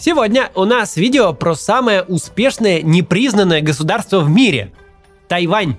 Сегодня 0.00 0.52
у 0.54 0.64
нас 0.64 0.96
видео 0.96 1.32
про 1.32 1.56
самое 1.56 2.04
успешное 2.04 2.82
непризнанное 2.82 3.60
государство 3.60 4.20
в 4.20 4.30
мире– 4.30 4.72
Тайвань. 5.28 5.76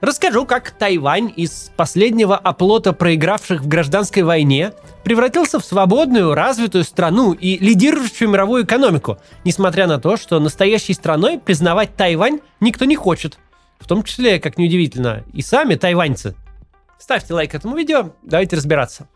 Расскажу, 0.00 0.46
как 0.46 0.70
Тайвань 0.70 1.30
из 1.36 1.70
последнего 1.76 2.38
оплота 2.38 2.94
проигравших 2.94 3.60
в 3.60 3.68
гражданской 3.68 4.22
войне 4.22 4.72
превратился 5.04 5.60
в 5.60 5.64
свободную, 5.66 6.32
развитую 6.32 6.84
страну 6.84 7.34
и 7.34 7.58
лидирующую 7.58 8.30
мировую 8.30 8.64
экономику, 8.64 9.18
несмотря 9.44 9.86
на 9.86 10.00
то, 10.00 10.16
что 10.16 10.40
настоящей 10.40 10.94
страной 10.94 11.38
признавать 11.38 11.94
Тайвань 11.96 12.40
никто 12.60 12.86
не 12.86 12.96
хочет. 12.96 13.38
В 13.78 13.86
том 13.86 14.04
числе, 14.04 14.40
как 14.40 14.56
неудивительно, 14.56 15.22
и 15.34 15.42
сами 15.42 15.74
тайваньцы. 15.74 16.34
Ставьте 16.98 17.34
лайк 17.34 17.54
этому 17.54 17.76
видео, 17.76 18.14
давайте 18.22 18.56
разбираться. 18.56 19.06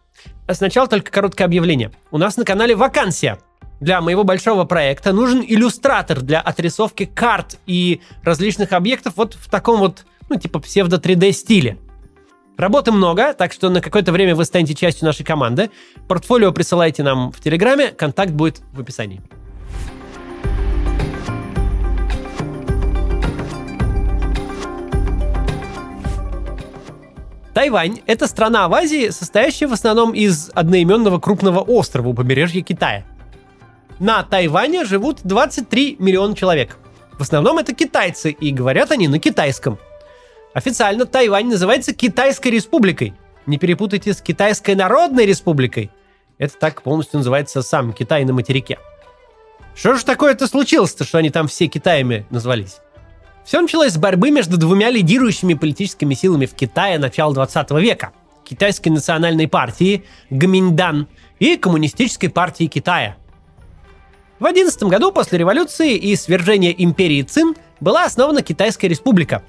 А 0.47 0.53
сначала 0.53 0.87
только 0.87 1.11
короткое 1.11 1.45
объявление. 1.45 1.93
У 2.11 2.19
нас 2.19 2.37
на 2.37 2.45
канале 2.45 2.77
вакансия– 2.77 3.39
для 3.81 4.01
моего 4.01 4.25
большого 4.25 4.65
проекта 4.65 5.13
нужен 5.13 5.45
иллюстратор 5.47 6.21
для 6.21 6.41
отрисовки 6.41 7.05
карт 7.05 7.59
и 7.67 8.01
различных 8.23 8.73
объектов 8.73 9.15
вот 9.17 9.35
в 9.35 9.51
таком 9.51 9.79
вот, 9.79 10.05
ну, 10.29 10.39
типа 10.39 10.61
псевдо 10.61 10.97
3D 10.97 11.33
стиле. 11.33 11.79
Работы 12.57 12.93
много, 12.93 13.35
так 13.35 13.53
что 13.53 13.69
на 13.69 13.81
какое-то 13.81 14.13
время 14.13 14.37
вы 14.37 14.45
станете 14.45 14.75
частью 14.75 15.07
нашей 15.07 15.25
команды. 15.25 15.71
Портфолио 16.07 16.53
присылайте 16.53 17.03
нам 17.03 17.33
в 17.33 17.41
Телеграме, 17.41 17.89
контакт 17.89 18.31
будет 18.31 18.61
в 18.73 18.81
описании. 18.81 19.21
Тайвань– 27.53 28.01
это 28.07 28.27
страна 28.27 28.69
в 28.69 28.75
Азии, 28.75 29.11
состоящая 29.11 29.69
в 29.69 29.73
основном 29.73 30.13
из 30.13 30.51
одноименного 30.55 31.21
крупного 31.21 31.61
острова 31.61 32.09
у 32.09 32.15
побережья 32.15 32.63
Китая– 32.63 33.05
на 33.99 34.23
Тайване 34.23 34.85
живут 34.85 35.21
23 35.25 35.97
миллиона 35.99 36.35
человек. 36.35 36.77
В 37.19 37.23
основном 37.23 37.59
это 37.59 37.75
китайцы, 37.75 38.31
и 38.33 38.51
говорят 38.51 38.91
они 38.91 39.09
на 39.09 39.19
китайском. 39.19 39.79
Официально 40.53 41.07
Тайвань 41.07 41.49
называется 41.49 41.93
Китайской 41.93 42.49
республикой. 42.49 43.15
Не 43.47 43.59
перепутайте 43.59 44.15
с 44.15 44.21
Китайской 44.21 44.75
народной 44.75 45.27
республикой. 45.27 45.91
Это 46.39 46.57
так 46.59 46.83
полностью 46.83 47.19
называется 47.19 47.63
сам 47.63 47.93
Китай 47.93 48.25
на 48.25 48.33
материке. 48.33 48.79
Что 49.75 49.95
же 49.95 50.05
такое-то 50.05 50.47
случилось-то, 50.47 51.05
что 51.05 51.19
они 51.19 51.31
там 51.31 51.49
все 51.49 51.67
Китаями 51.67 52.27
назвались? 52.31 52.79
Все 53.45 53.61
началось 53.61 53.93
с 53.93 53.99
борьбы 53.99 54.31
между 54.31 54.57
двумя 54.57 54.91
лидирующими 54.91 55.55
политическими 55.55 56.15
силами 56.15 56.47
в 56.47 56.55
Китае 56.55 56.99
начала 56.99 57.35
20 57.35 57.71
века. 57.73 58.13
Китайской 58.45 58.91
национальной 58.91 59.49
партии 59.49 60.05
Гаминьдан 60.31 61.09
и 61.39 61.57
Коммунистической 61.57 62.29
партии 62.29 62.67
Китая– 62.67 63.17
в 64.41 64.47
11 64.47 64.83
году 64.85 65.13
после 65.13 65.39
революции 65.39 65.95
и 65.95 66.17
свержения 66.17 66.73
империи 66.73 67.23
Цин 67.23 67.55
была 67.81 68.05
основана 68.05 68.43
Китайская 68.43 68.89
республика. 68.89 69.43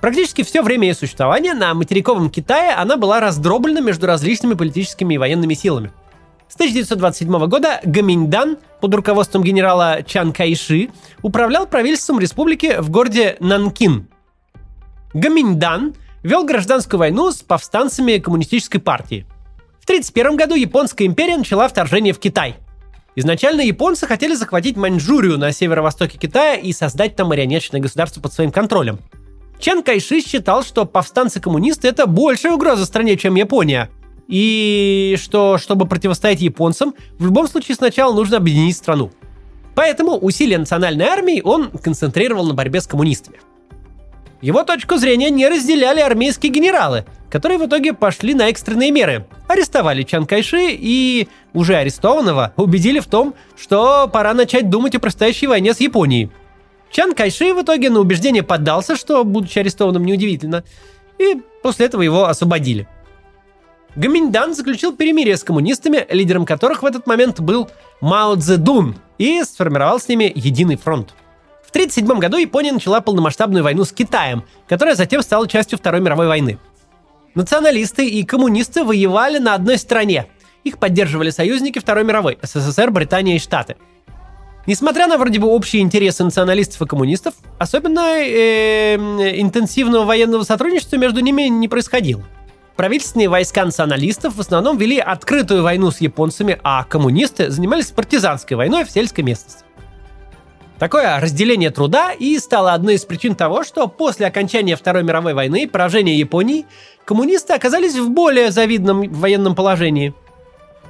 Практически 0.00 0.42
все 0.42 0.62
время 0.62 0.88
ее 0.88 0.94
существования 0.94 1.52
на 1.52 1.74
материковом 1.74 2.30
Китае 2.30 2.72
она 2.72 2.96
была 2.96 3.20
раздроблена 3.20 3.80
между 3.80 4.06
различными 4.06 4.54
политическими 4.54 5.14
и 5.14 5.18
военными 5.18 5.52
силами. 5.52 5.92
С 6.48 6.54
1927 6.54 7.46
года 7.46 7.80
Гаминьдан 7.84 8.56
под 8.80 8.94
руководством 8.94 9.44
генерала 9.44 10.02
Чан 10.02 10.32
Кайши 10.32 10.88
управлял 11.22 11.66
правительством 11.66 12.18
республики 12.18 12.76
в 12.80 12.88
городе 12.90 13.36
Нанкин. 13.40 14.08
Гаминьдан 15.12 15.94
вел 16.22 16.44
гражданскую 16.44 16.98
войну 16.98 17.30
с 17.30 17.42
повстанцами 17.42 18.18
коммунистической 18.18 18.80
партии. 18.80 19.26
В 19.78 19.84
1931 19.84 20.36
году 20.36 20.54
Японская 20.54 21.06
империя 21.06 21.36
начала 21.36 21.68
вторжение 21.68 22.14
в 22.14 22.18
Китай– 22.18 22.56
Изначально 23.16 23.62
японцы 23.62 24.06
хотели 24.06 24.34
захватить 24.34 24.76
Маньчжурию 24.76 25.36
на 25.36 25.52
северо-востоке 25.52 26.16
Китая 26.16 26.54
и 26.54 26.72
создать 26.72 27.16
там 27.16 27.28
марионеточное 27.28 27.80
государство 27.80 28.20
под 28.20 28.32
своим 28.32 28.52
контролем. 28.52 29.00
Чан 29.58 29.82
Кайши 29.82 30.20
считал, 30.20 30.62
что 30.62 30.86
повстанцы-коммунисты 30.86 31.88
это 31.88 32.06
большая 32.06 32.52
угроза 32.52 32.86
стране, 32.86 33.16
чем 33.16 33.34
Япония. 33.34 33.90
И 34.28 35.18
что, 35.20 35.58
чтобы 35.58 35.86
противостоять 35.86 36.40
японцам, 36.40 36.94
в 37.18 37.24
любом 37.24 37.48
случае 37.48 37.74
сначала 37.74 38.14
нужно 38.14 38.36
объединить 38.36 38.76
страну. 38.76 39.10
Поэтому 39.74 40.16
усилия 40.16 40.58
национальной 40.58 41.06
армии 41.06 41.42
он 41.44 41.70
концентрировал 41.70 42.46
на 42.46 42.54
борьбе 42.54 42.80
с 42.80 42.86
коммунистами. 42.86 43.40
Его 44.40 44.62
точку 44.62 44.96
зрения 44.96 45.30
не 45.30 45.46
разделяли 45.48 46.00
армейские 46.00 46.50
генералы, 46.50 47.04
которые 47.30 47.58
в 47.58 47.66
итоге 47.66 47.92
пошли 47.92 48.34
на 48.34 48.48
экстренные 48.48 48.90
меры. 48.90 49.26
Арестовали 49.48 50.02
Чан 50.02 50.26
Кайши 50.26 50.70
и 50.70 51.28
уже 51.52 51.76
арестованного 51.76 52.54
убедили 52.56 53.00
в 53.00 53.06
том, 53.06 53.34
что 53.58 54.08
пора 54.08 54.32
начать 54.32 54.70
думать 54.70 54.94
о 54.94 55.00
предстоящей 55.00 55.46
войне 55.46 55.74
с 55.74 55.80
Японией. 55.80 56.30
Чан 56.90 57.14
Кайши 57.14 57.52
в 57.52 57.62
итоге 57.62 57.90
на 57.90 58.00
убеждение 58.00 58.42
поддался, 58.42 58.96
что, 58.96 59.24
будучи 59.24 59.58
арестованным, 59.58 60.04
неудивительно, 60.04 60.64
и 61.18 61.40
после 61.62 61.86
этого 61.86 62.02
его 62.02 62.24
освободили. 62.24 62.88
Гаминьдан 63.94 64.54
заключил 64.54 64.96
перемирие 64.96 65.36
с 65.36 65.44
коммунистами, 65.44 66.06
лидером 66.10 66.46
которых 66.46 66.82
в 66.82 66.86
этот 66.86 67.06
момент 67.06 67.40
был 67.40 67.68
Мао 68.00 68.36
Цзэдун, 68.36 68.96
и 69.18 69.42
сформировал 69.42 70.00
с 70.00 70.08
ними 70.08 70.32
единый 70.34 70.76
фронт. 70.76 71.14
В 71.70 71.72
1937 71.72 72.18
году 72.18 72.36
Япония 72.36 72.72
начала 72.72 73.00
полномасштабную 73.00 73.62
войну 73.62 73.84
с 73.84 73.92
Китаем, 73.92 74.42
которая 74.68 74.96
затем 74.96 75.22
стала 75.22 75.46
частью 75.46 75.78
Второй 75.78 76.00
мировой 76.00 76.26
войны. 76.26 76.58
Националисты 77.36 78.08
и 78.08 78.24
коммунисты 78.24 78.82
воевали 78.82 79.38
на 79.38 79.54
одной 79.54 79.78
стороне. 79.78 80.26
Их 80.64 80.78
поддерживали 80.78 81.30
союзники 81.30 81.78
Второй 81.78 82.02
мировой– 82.02 82.38
СССР, 82.42 82.90
Британия 82.90 83.36
и 83.36 83.38
Штаты. 83.38 83.76
Несмотря 84.66 85.06
на 85.06 85.16
вроде 85.16 85.38
бы 85.38 85.46
общие 85.46 85.80
интересы 85.80 86.24
националистов 86.24 86.82
и 86.82 86.86
коммунистов, 86.86 87.34
особенно 87.58 88.18
э, 88.18 88.96
интенсивного 89.40 90.04
военного 90.04 90.42
сотрудничества 90.42 90.96
между 90.96 91.20
ними 91.20 91.42
не 91.42 91.68
происходило. 91.68 92.24
Правительственные 92.74 93.28
войска 93.28 93.64
националистов 93.64 94.34
в 94.34 94.40
основном 94.40 94.76
вели 94.76 94.98
открытую 94.98 95.62
войну 95.62 95.92
с 95.92 96.00
японцами, 96.00 96.58
а 96.64 96.82
коммунисты 96.82 97.48
занимались 97.48 97.92
партизанской 97.92 98.56
войной 98.56 98.84
в 98.84 98.90
сельской 98.90 99.22
местности. 99.22 99.64
Такое 100.80 101.20
разделение 101.20 101.68
труда 101.68 102.12
и 102.12 102.38
стало 102.38 102.72
одной 102.72 102.94
из 102.94 103.04
причин 103.04 103.34
того, 103.34 103.64
что 103.64 103.86
после 103.86 104.26
окончания 104.26 104.76
Второй 104.76 105.02
мировой 105.02 105.34
войны 105.34 105.64
и 105.64 105.66
поражения 105.66 106.16
Японии 106.16 106.64
коммунисты 107.04 107.52
оказались 107.52 107.96
в 107.96 108.08
более 108.08 108.50
завидном 108.50 109.12
военном 109.12 109.54
положении. 109.54 110.14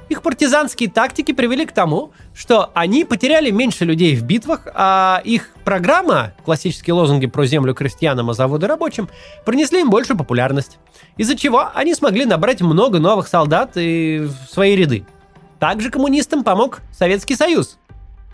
Их 0.07 0.21
партизанские 0.21 0.89
тактики 0.89 1.33
привели 1.33 1.65
к 1.65 1.73
тому, 1.73 2.11
что 2.33 2.71
они 2.73 3.03
потеряли 3.03 3.51
меньше 3.51 3.83
людей 3.83 4.15
в 4.15 4.23
битвах, 4.23 4.65
а 4.73 5.21
их 5.25 5.49
программа, 5.65 6.35
классические 6.45 6.93
лозунги 6.93 7.27
про 7.27 7.45
землю 7.45 7.73
крестьянам, 7.73 8.29
а 8.29 8.33
заводы 8.33 8.67
рабочим, 8.67 9.09
принесли 9.45 9.81
им 9.81 9.89
большую 9.89 10.17
популярность. 10.17 10.79
Из-за 11.17 11.35
чего 11.35 11.69
они 11.75 11.93
смогли 11.95 12.23
набрать 12.23 12.61
много 12.61 12.99
новых 12.99 13.27
солдат 13.27 13.71
и 13.75 14.19
в 14.19 14.53
свои 14.53 14.73
ряды. 14.73 15.05
Также 15.59 15.91
коммунистам 15.91 16.43
помог 16.43 16.79
Советский 16.91 17.35
Союз, 17.35 17.77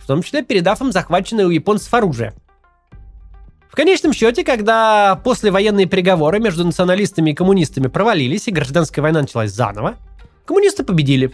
в 0.07 0.13
том 0.15 0.23
числе 0.23 0.41
передав 0.41 0.79
им 0.79 0.93
захваченное 0.93 1.45
у 1.45 1.49
японцев 1.49 1.93
оружие. 1.93 2.33
В 3.69 3.75
конечном 3.75 4.13
счете, 4.13 4.45
когда 4.45 5.19
послевоенные 5.21 5.85
переговоры 5.85 6.39
между 6.39 6.63
националистами 6.63 7.31
и 7.31 7.33
коммунистами 7.33 7.87
провалились 7.87 8.47
и 8.47 8.51
гражданская 8.51 9.03
война 9.03 9.23
началась 9.23 9.51
заново, 9.51 9.97
коммунисты 10.45 10.85
победили. 10.85 11.33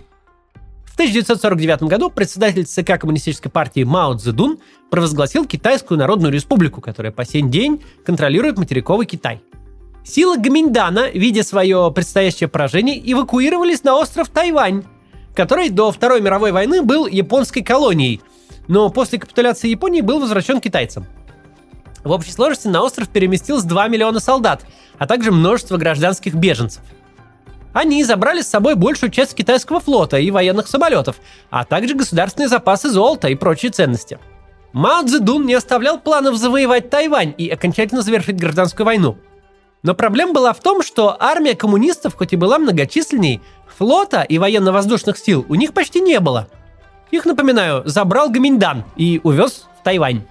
В 0.85 0.93
1949 0.95 1.83
году 1.83 2.09
председатель 2.09 2.65
ЦК 2.65 2.99
Коммунистической 2.99 3.51
партии 3.51 3.83
Мао 3.83 4.15
Цзэдун 4.15 4.57
провозгласил 4.89 5.45
Китайскую 5.45 5.99
Народную 5.99 6.33
Республику, 6.33 6.81
которая 6.81 7.11
по 7.11 7.25
сей 7.25 7.43
день 7.43 7.83
контролирует 8.03 8.57
материковый 8.57 9.05
Китай. 9.05 9.43
Силы 10.03 10.39
Гаминьдана, 10.39 11.11
видя 11.11 11.43
свое 11.43 11.91
предстоящее 11.93 12.47
поражение, 12.47 12.99
эвакуировались 13.11 13.83
на 13.83 13.95
остров 13.95 14.29
Тайвань, 14.29 14.83
который 15.35 15.69
до 15.69 15.91
Второй 15.91 16.21
мировой 16.21 16.51
войны 16.51 16.81
был 16.81 17.05
японской 17.05 17.61
колонией– 17.61 18.19
но 18.67 18.89
после 18.89 19.19
капитуляции 19.19 19.69
Японии 19.69 20.01
был 20.01 20.19
возвращен 20.19 20.59
китайцам. 20.59 21.05
В 22.03 22.11
общей 22.11 22.31
сложности 22.31 22.67
на 22.67 22.81
остров 22.81 23.09
переместилось 23.09 23.63
2 23.63 23.87
миллиона 23.87 24.19
солдат, 24.19 24.65
а 24.97 25.07
также 25.07 25.31
множество 25.31 25.77
гражданских 25.77 26.35
беженцев. 26.35 26.81
Они 27.71 28.03
забрали 28.03 28.41
с 28.41 28.49
собой 28.49 28.75
большую 28.75 29.09
часть 29.09 29.33
китайского 29.33 29.79
флота 29.79 30.17
и 30.17 30.29
военных 30.29 30.67
самолетов, 30.67 31.15
а 31.49 31.65
также 31.65 31.95
государственные 31.95 32.49
запасы 32.49 32.89
золота 32.89 33.29
и 33.29 33.35
прочие 33.35 33.71
ценности. 33.71 34.19
Мао 34.73 35.03
Цзэдун 35.03 35.45
не 35.45 35.53
оставлял 35.53 35.99
планов 35.99 36.35
завоевать 36.35 36.89
Тайвань 36.89 37.33
и 37.37 37.49
окончательно 37.49 38.01
завершить 38.01 38.37
гражданскую 38.37 38.85
войну. 38.85 39.17
Но 39.81 39.95
проблема 39.95 40.33
была 40.33 40.53
в 40.53 40.59
том, 40.59 40.81
что 40.83 41.15
армия 41.19 41.55
коммунистов, 41.55 42.15
хоть 42.15 42.33
и 42.33 42.37
была 42.37 42.59
многочисленней, 42.59 43.41
флота 43.67 44.21
и 44.21 44.37
военно-воздушных 44.37 45.17
сил 45.17 45.45
у 45.49 45.55
них 45.55 45.73
почти 45.73 45.99
не 45.99 46.19
было– 46.19 46.47
их, 47.11 47.25
напоминаю, 47.25 47.83
забрал 47.85 48.29
Гаминьдан 48.29 48.83
и 48.95 49.21
увез 49.23 49.67
в 49.79 49.83
Тайвань. 49.83 50.23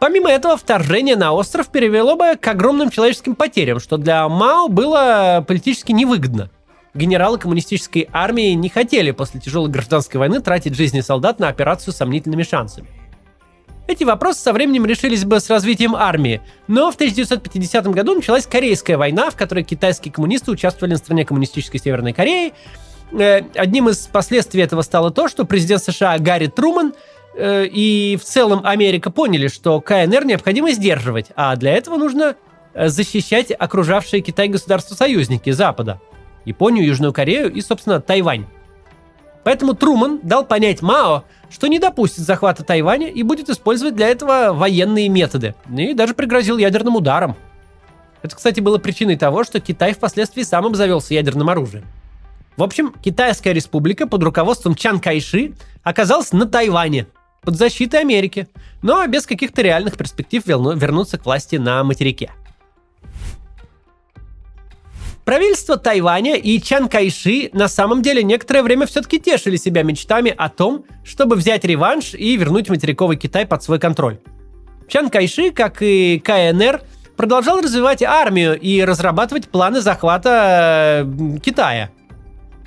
Помимо 0.00 0.28
этого, 0.28 0.56
вторжение 0.56 1.16
на 1.16 1.32
остров 1.32 1.68
перевело 1.68 2.14
бы 2.14 2.36
к 2.36 2.46
огромным 2.46 2.90
человеческим 2.90 3.34
потерям, 3.34 3.80
что 3.80 3.96
для 3.96 4.28
Мао 4.28 4.68
было 4.68 5.44
политически 5.46 5.92
невыгодно. 5.92 6.50
генералы 6.92 7.38
коммунистической 7.38 8.08
армии 8.12 8.52
не 8.52 8.68
хотели 8.68 9.12
после 9.12 9.40
тяжелой 9.40 9.70
гражданской 9.70 10.18
войны 10.18 10.40
тратить 10.40 10.74
жизни 10.76 11.00
солдат 11.00 11.38
на 11.38 11.48
операцию 11.48 11.94
с 11.94 11.96
сомнительными 11.96 12.42
шансами. 12.42 12.88
Эти 13.86 14.04
вопросы 14.04 14.40
со 14.40 14.52
временем 14.52 14.86
решились 14.86 15.24
бы 15.24 15.40
с 15.40 15.50
развитием 15.50 15.94
армии, 15.94 16.40
но 16.68 16.90
в 16.90 16.94
1950 16.94 17.86
году 17.88 18.14
началась 18.14 18.46
Корейская 18.46 18.96
война, 18.96 19.30
в 19.30 19.36
которой 19.36 19.62
китайские 19.62 20.12
коммунисты 20.12 20.50
участвовали 20.50 20.92
на 20.92 20.98
стороне 20.98 21.26
коммунистической 21.26 21.78
Северной 21.78 22.14
Кореи. 22.14 22.54
Э, 23.12 23.42
одним 23.54 23.88
из 23.88 24.06
последствий 24.06 24.62
этого 24.62 24.82
стало 24.82 25.10
то, 25.10 25.28
что 25.28 25.44
президент 25.44 25.82
США 25.82 26.18
Гарри 26.18 26.46
Труман 26.46 26.94
э, 27.36 27.66
и 27.66 28.16
в 28.20 28.24
целом 28.24 28.60
Америка 28.64 29.10
поняли, 29.10 29.48
что 29.48 29.80
КНР 29.80 30.24
необходимо 30.24 30.72
сдерживать, 30.72 31.26
а 31.36 31.54
для 31.56 31.72
этого 31.72 31.96
нужно 31.96 32.36
э, 32.72 32.88
защищать 32.88 33.52
окружавшие 33.56 34.20
Китай 34.22 34.48
государства-союзники 34.48 35.50
Запада. 35.50 36.00
Японию, 36.44 36.86
Южную 36.86 37.12
Корею 37.12 37.52
и, 37.52 37.60
собственно, 37.60 38.00
Тайвань. 38.00 38.46
Поэтому 39.44 39.74
Труман 39.74 40.20
дал 40.22 40.44
понять 40.44 40.80
Мао, 40.82 41.24
что 41.50 41.66
не 41.66 41.78
допустит 41.78 42.24
захвата 42.24 42.64
Тайваня 42.64 43.08
и 43.08 43.22
будет 43.22 43.50
использовать 43.50 43.94
для 43.94 44.08
этого 44.08 44.52
военные 44.52 45.08
методы. 45.08 45.54
И 45.76 45.92
даже 45.92 46.14
пригрозил 46.14 46.56
ядерным 46.56 46.96
ударом. 46.96 47.36
Это, 48.22 48.36
кстати, 48.36 48.60
было 48.60 48.78
причиной 48.78 49.16
того, 49.16 49.44
что 49.44 49.60
Китай 49.60 49.92
впоследствии 49.92 50.42
сам 50.42 50.64
обзавелся 50.64 51.12
ядерным 51.12 51.50
оружием. 51.50 51.84
В 52.56 52.62
общем, 52.62 52.94
Китайская 53.02 53.52
республика 53.52 54.06
под 54.06 54.22
руководством 54.22 54.74
Чан 54.74 55.00
Кайши 55.00 55.54
оказалась 55.82 56.32
на 56.32 56.46
Тайване, 56.46 57.06
под 57.42 57.56
защитой 57.56 58.00
Америки, 58.00 58.48
но 58.82 59.06
без 59.06 59.26
каких-то 59.26 59.62
реальных 59.62 59.96
перспектив 59.96 60.46
вернуться 60.46 61.18
к 61.18 61.26
власти 61.26 61.56
на 61.56 61.82
материке. 61.84 62.30
Правительство 65.24 65.78
Тайваня 65.78 66.36
и 66.36 66.60
Чан 66.60 66.88
Кайши 66.88 67.48
на 67.54 67.66
самом 67.66 68.02
деле 68.02 68.22
некоторое 68.22 68.62
время 68.62 68.86
все-таки 68.86 69.18
тешили 69.18 69.56
себя 69.56 69.82
мечтами 69.82 70.34
о 70.36 70.50
том, 70.50 70.84
чтобы 71.02 71.36
взять 71.36 71.64
реванш 71.64 72.14
и 72.14 72.36
вернуть 72.36 72.68
материковый 72.68 73.16
Китай 73.16 73.46
под 73.46 73.62
свой 73.62 73.78
контроль. 73.78 74.18
Чан 74.86 75.08
Кайши, 75.08 75.50
как 75.50 75.78
и 75.80 76.22
КНР, 76.22 76.82
продолжал 77.16 77.60
развивать 77.60 78.02
армию 78.02 78.58
и 78.58 78.82
разрабатывать 78.82 79.48
планы 79.48 79.80
захвата 79.80 81.06
э, 81.06 81.38
Китая. 81.42 81.90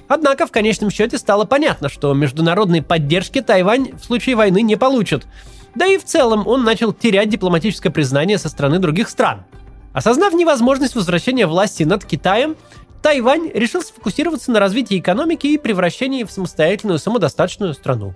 Однако 0.07 0.47
в 0.47 0.51
конечном 0.51 0.89
счете 0.89 1.17
стало 1.17 1.45
понятно, 1.45 1.89
что 1.89 2.13
международной 2.13 2.81
поддержки 2.81 3.41
Тайвань 3.41 3.91
в 3.97 4.05
случае 4.05 4.35
войны 4.35 4.61
не 4.61 4.75
получит. 4.75 5.27
Да 5.75 5.85
и 5.85 5.97
в 5.97 6.05
целом 6.05 6.47
он 6.47 6.63
начал 6.63 6.93
терять 6.93 7.29
дипломатическое 7.29 7.91
признание 7.91 8.37
со 8.37 8.49
стороны 8.49 8.79
других 8.79 9.09
стран– 9.09 9.43
Осознав 9.97 10.33
невозможность 10.33 10.93
возвращения 10.93 11.47
власти 11.47 11.81
над 11.81 12.05
Китаем, 12.05 12.55
Тайвань 13.01 13.49
решил 13.51 13.81
сфокусироваться 13.81 14.51
на 14.51 14.59
развитии 14.59 14.99
экономики 14.99 15.47
и 15.47 15.57
превращении 15.57 16.23
в 16.23 16.29
самостоятельную 16.29 16.99
самодостаточную 16.99 17.73
страну. 17.73 18.13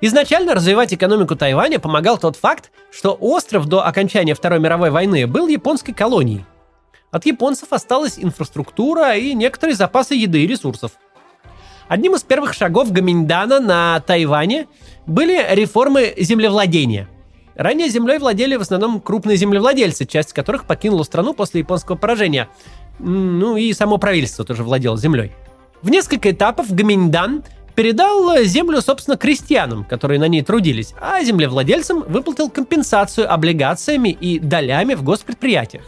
Изначально 0.00 0.54
развивать 0.54 0.92
экономику 0.92 1.36
Тайваня 1.36 1.78
помогал 1.78 2.18
тот 2.18 2.34
факт, 2.34 2.72
что 2.90 3.12
остров 3.12 3.66
до 3.66 3.86
окончания 3.86 4.34
Второй 4.34 4.58
мировой 4.58 4.90
войны 4.90 5.28
был 5.28 5.46
японской 5.46 5.92
колонией. 5.92 6.44
От 7.10 7.26
японцев 7.26 7.72
осталась 7.72 8.18
инфраструктура 8.18 9.16
и 9.16 9.34
некоторые 9.34 9.76
запасы 9.76 10.14
еды 10.14 10.44
и 10.44 10.46
ресурсов. 10.46 10.92
Одним 11.88 12.14
из 12.14 12.22
первых 12.22 12.52
шагов 12.52 12.92
Гаминьдана 12.92 13.60
на 13.60 14.00
Тайване 14.00 14.66
были 15.06 15.42
реформы 15.54 16.14
землевладения– 16.18 17.08
Ранее 17.58 17.88
землей 17.88 18.18
владели 18.18 18.54
в 18.54 18.60
основном 18.60 19.00
крупные 19.00 19.36
землевладельцы, 19.36 20.06
часть 20.06 20.32
которых 20.32 20.64
покинула 20.64 21.02
страну 21.02 21.34
после 21.34 21.58
японского 21.58 21.96
поражения. 21.96 22.48
Ну 23.00 23.56
и 23.56 23.72
само 23.72 23.98
правительство 23.98 24.44
тоже 24.44 24.62
владело 24.62 24.96
землей. 24.96 25.32
В 25.82 25.90
несколько 25.90 26.30
этапов 26.30 26.72
Гаминьдан 26.72 27.42
передал 27.74 28.44
землю, 28.44 28.80
собственно, 28.80 29.16
крестьянам, 29.16 29.84
которые 29.84 30.20
на 30.20 30.28
ней 30.28 30.42
трудились, 30.42 30.94
а 31.00 31.20
землевладельцам 31.24 32.04
выплатил 32.06 32.48
компенсацию 32.48 33.32
облигациями 33.32 34.10
и 34.10 34.38
долями 34.38 34.94
в 34.94 35.02
госпредприятиях. 35.02 35.82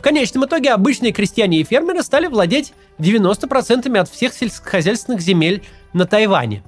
В 0.00 0.02
конечном 0.02 0.46
итоге 0.46 0.70
обычные 0.70 1.12
крестьяне 1.12 1.60
и 1.60 1.62
фермеры 1.62 2.02
стали 2.02 2.26
владеть 2.26 2.72
90% 2.98 3.98
от 3.98 4.08
всех 4.08 4.32
сельскохозяйственных 4.32 5.20
земель 5.20 5.62
на 5.92 6.06
Тайване. 6.06 6.64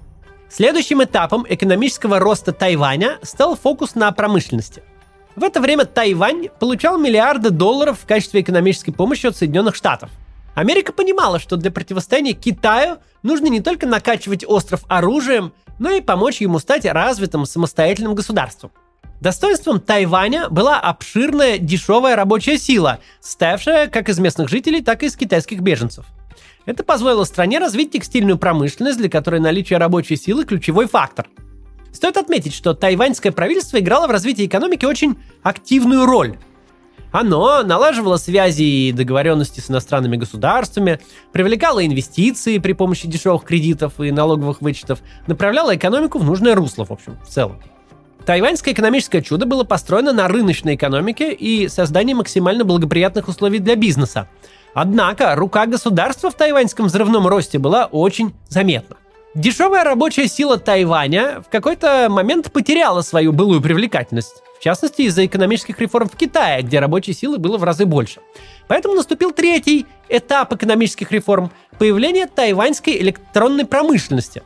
Следующим 0.50 1.02
этапом 1.02 1.46
экономического 1.48 2.18
роста 2.18 2.52
Тайваня 2.52 3.18
стал 3.22 3.56
фокус 3.56 3.94
на 3.94 4.12
промышленности. 4.12 4.82
В 5.34 5.44
это 5.44 5.62
время 5.62 5.86
Тайвань 5.86 6.50
получал 6.60 6.98
миллиарды 6.98 7.48
долларов 7.48 8.00
в 8.02 8.06
качестве 8.06 8.42
экономической 8.42 8.92
помощи 8.92 9.24
от 9.24 9.34
Соединенных 9.34 9.76
Штатов. 9.76 10.10
Америка 10.54 10.92
понимала, 10.92 11.38
что 11.38 11.56
для 11.56 11.70
противостояния 11.70 12.34
Китаю 12.34 12.98
нужно 13.22 13.46
не 13.46 13.62
только 13.62 13.86
накачивать 13.86 14.44
остров 14.46 14.84
оружием, 14.88 15.54
но 15.78 15.90
и 15.90 16.02
помочь 16.02 16.42
ему 16.42 16.58
стать 16.58 16.84
развитым 16.84 17.46
самостоятельным 17.46 18.14
государством. 18.14 18.72
Достоинством 19.20 19.80
Тайваня 19.80 20.48
была 20.48 20.80
обширная 20.80 21.58
дешевая 21.58 22.16
рабочая 22.16 22.58
сила, 22.58 22.98
ставшая 23.20 23.86
как 23.86 24.08
из 24.08 24.18
местных 24.18 24.48
жителей, 24.48 24.82
так 24.82 25.02
и 25.02 25.06
из 25.06 25.16
китайских 25.16 25.60
беженцев– 25.60 26.06
это 26.64 26.84
позволило 26.84 27.24
стране 27.24 27.58
развить 27.58 27.92
текстильную 27.92 28.38
промышленность, 28.38 28.98
для 28.98 29.10
которой 29.10 29.40
наличие 29.40 29.78
рабочей 29.78 30.16
силы– 30.16 30.44
ключевой 30.46 30.86
фактор. 30.86 31.28
Стоит 31.92 32.16
отметить, 32.16 32.54
что 32.54 32.72
тайваньское 32.72 33.32
правительство 33.32 33.78
играло 33.78 34.06
в 34.06 34.10
развитии 34.10 34.46
экономики 34.46 34.84
очень 34.84 35.16
активную 35.42 36.06
роль. 36.06 36.38
Оно 37.10 37.62
налаживало 37.62 38.16
связи 38.16 38.62
и 38.62 38.92
договоренности 38.92 39.60
с 39.60 39.70
иностранными 39.70 40.16
государствами, 40.16 40.98
привлекало 41.32 41.84
инвестиции 41.84 42.56
при 42.56 42.72
помощи 42.72 43.06
дешевых 43.06 43.44
кредитов 43.44 44.00
и 44.00 44.10
налоговых 44.10 44.62
вычетов, 44.62 45.00
направляло 45.26 45.76
экономику 45.76 46.18
в 46.18 46.24
нужное 46.24 46.54
русло, 46.54 46.86
в 46.86 46.90
общем, 46.90 47.18
в 47.22 47.28
целом. 47.28 47.60
Тайваньское 48.24 48.74
экономическое 48.74 49.22
чудо 49.22 49.46
было 49.46 49.64
построено 49.64 50.12
на 50.12 50.28
рыночной 50.28 50.76
экономике 50.76 51.32
и 51.32 51.68
создании 51.68 52.14
максимально 52.14 52.64
благоприятных 52.64 53.28
условий 53.28 53.58
для 53.58 53.76
бизнеса– 53.76 54.28
Однако 54.74 55.34
рука 55.34 55.66
государства 55.66 56.30
в 56.30 56.34
тайваньском 56.34 56.86
взрывном 56.86 57.26
росте 57.26 57.58
была 57.58 57.86
очень 57.86 58.34
заметна. 58.48 58.96
Дешевая 59.34 59.84
рабочая 59.84 60.28
сила 60.28 60.58
Тайваня 60.58 61.40
в 61.40 61.50
какой-то 61.50 62.08
момент 62.10 62.52
потеряла 62.52 63.00
свою 63.00 63.32
былую 63.32 63.62
привлекательность. 63.62 64.42
В 64.58 64.62
частности, 64.62 65.02
из-за 65.02 65.24
экономических 65.26 65.78
реформ 65.80 66.08
в 66.08 66.16
Китае, 66.16 66.62
где 66.62 66.78
рабочей 66.80 67.14
силы 67.14 67.38
было 67.38 67.56
в 67.58 67.64
разы 67.64 67.86
больше. 67.86 68.20
Поэтому 68.68 68.94
наступил 68.94 69.32
третий 69.32 69.86
этап 70.08 70.52
экономических 70.52 71.10
реформ– 71.10 71.50
появление 71.78 72.26
тайваньской 72.26 72.98
электронной 72.98 73.64
промышленности. 73.64 74.42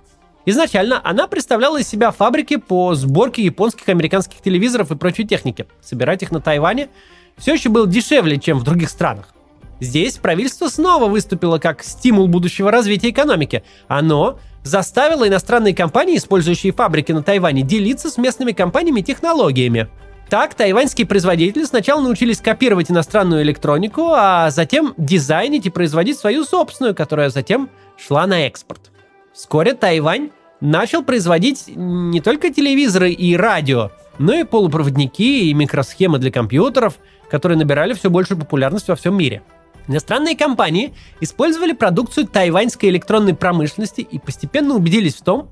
Изначально 0.48 1.00
она 1.02 1.26
представляла 1.26 1.80
из 1.80 1.88
себя 1.88 2.12
фабрики 2.12 2.56
по 2.56 2.94
сборке 2.94 3.42
японских 3.42 3.88
американских 3.88 4.40
телевизоров 4.40 4.92
и 4.92 4.96
прочей 4.96 5.26
техники. 5.26 5.66
Собирать 5.82 6.22
их 6.22 6.30
на 6.30 6.40
Тайване 6.40 6.88
все 7.36 7.54
еще 7.54 7.68
было 7.68 7.86
дешевле, 7.86 8.38
чем 8.38 8.58
в 8.58 8.62
других 8.62 8.88
странах. 8.88 9.34
Здесь 9.80 10.16
правительство 10.18 10.68
снова 10.68 11.08
выступило 11.08 11.58
как 11.58 11.82
стимул 11.82 12.28
будущего 12.28 12.70
развития 12.70 13.10
экономики. 13.10 13.64
Оно 13.88 14.38
заставило 14.62 15.28
иностранные 15.28 15.74
компании, 15.74 16.16
использующие 16.16 16.72
фабрики 16.72 17.10
на 17.10 17.24
Тайване, 17.24 17.62
делиться 17.62 18.08
с 18.08 18.16
местными 18.16 18.52
компаниями 18.52 19.00
технологиями. 19.00 19.88
Так, 20.30 20.54
тайваньские 20.54 21.06
производители 21.06 21.64
сначала 21.64 22.00
научились 22.00 22.40
копировать 22.40 22.90
иностранную 22.90 23.42
электронику, 23.42 24.12
а 24.12 24.50
затем 24.50 24.94
дизайнить 24.96 25.66
и 25.66 25.70
производить 25.70 26.18
свою 26.18 26.44
собственную, 26.44 26.94
которая 26.94 27.30
затем 27.30 27.68
шла 27.96 28.26
на 28.26 28.46
экспорт. 28.46 28.90
Вскоре 29.36 29.74
Тайвань 29.74 30.30
начал 30.60 31.04
производить 31.04 31.64
не 31.68 32.20
только 32.20 32.50
телевизоры 32.50 33.12
и 33.12 33.36
радио, 33.36 33.90
но 34.18 34.34
и 34.34 34.44
полупроводники 34.44 35.50
и 35.50 35.54
микросхемы 35.54 36.18
для 36.18 36.32
компьютеров, 36.32 36.94
которые 37.30 37.58
набирали 37.58 37.92
все 37.92 38.10
большую 38.10 38.40
популярность 38.40 38.88
во 38.88 38.96
всем 38.96 39.16
мире– 39.16 39.42
Иностранные 39.88 40.36
компании 40.36 40.94
использовали 41.20 41.72
продукцию 41.72 42.26
тайваньской 42.26 42.88
электронной 42.90 43.34
промышленности 43.34 44.00
и 44.00 44.18
постепенно 44.18 44.74
убедились 44.74 45.14
в 45.14 45.22
том, 45.22 45.48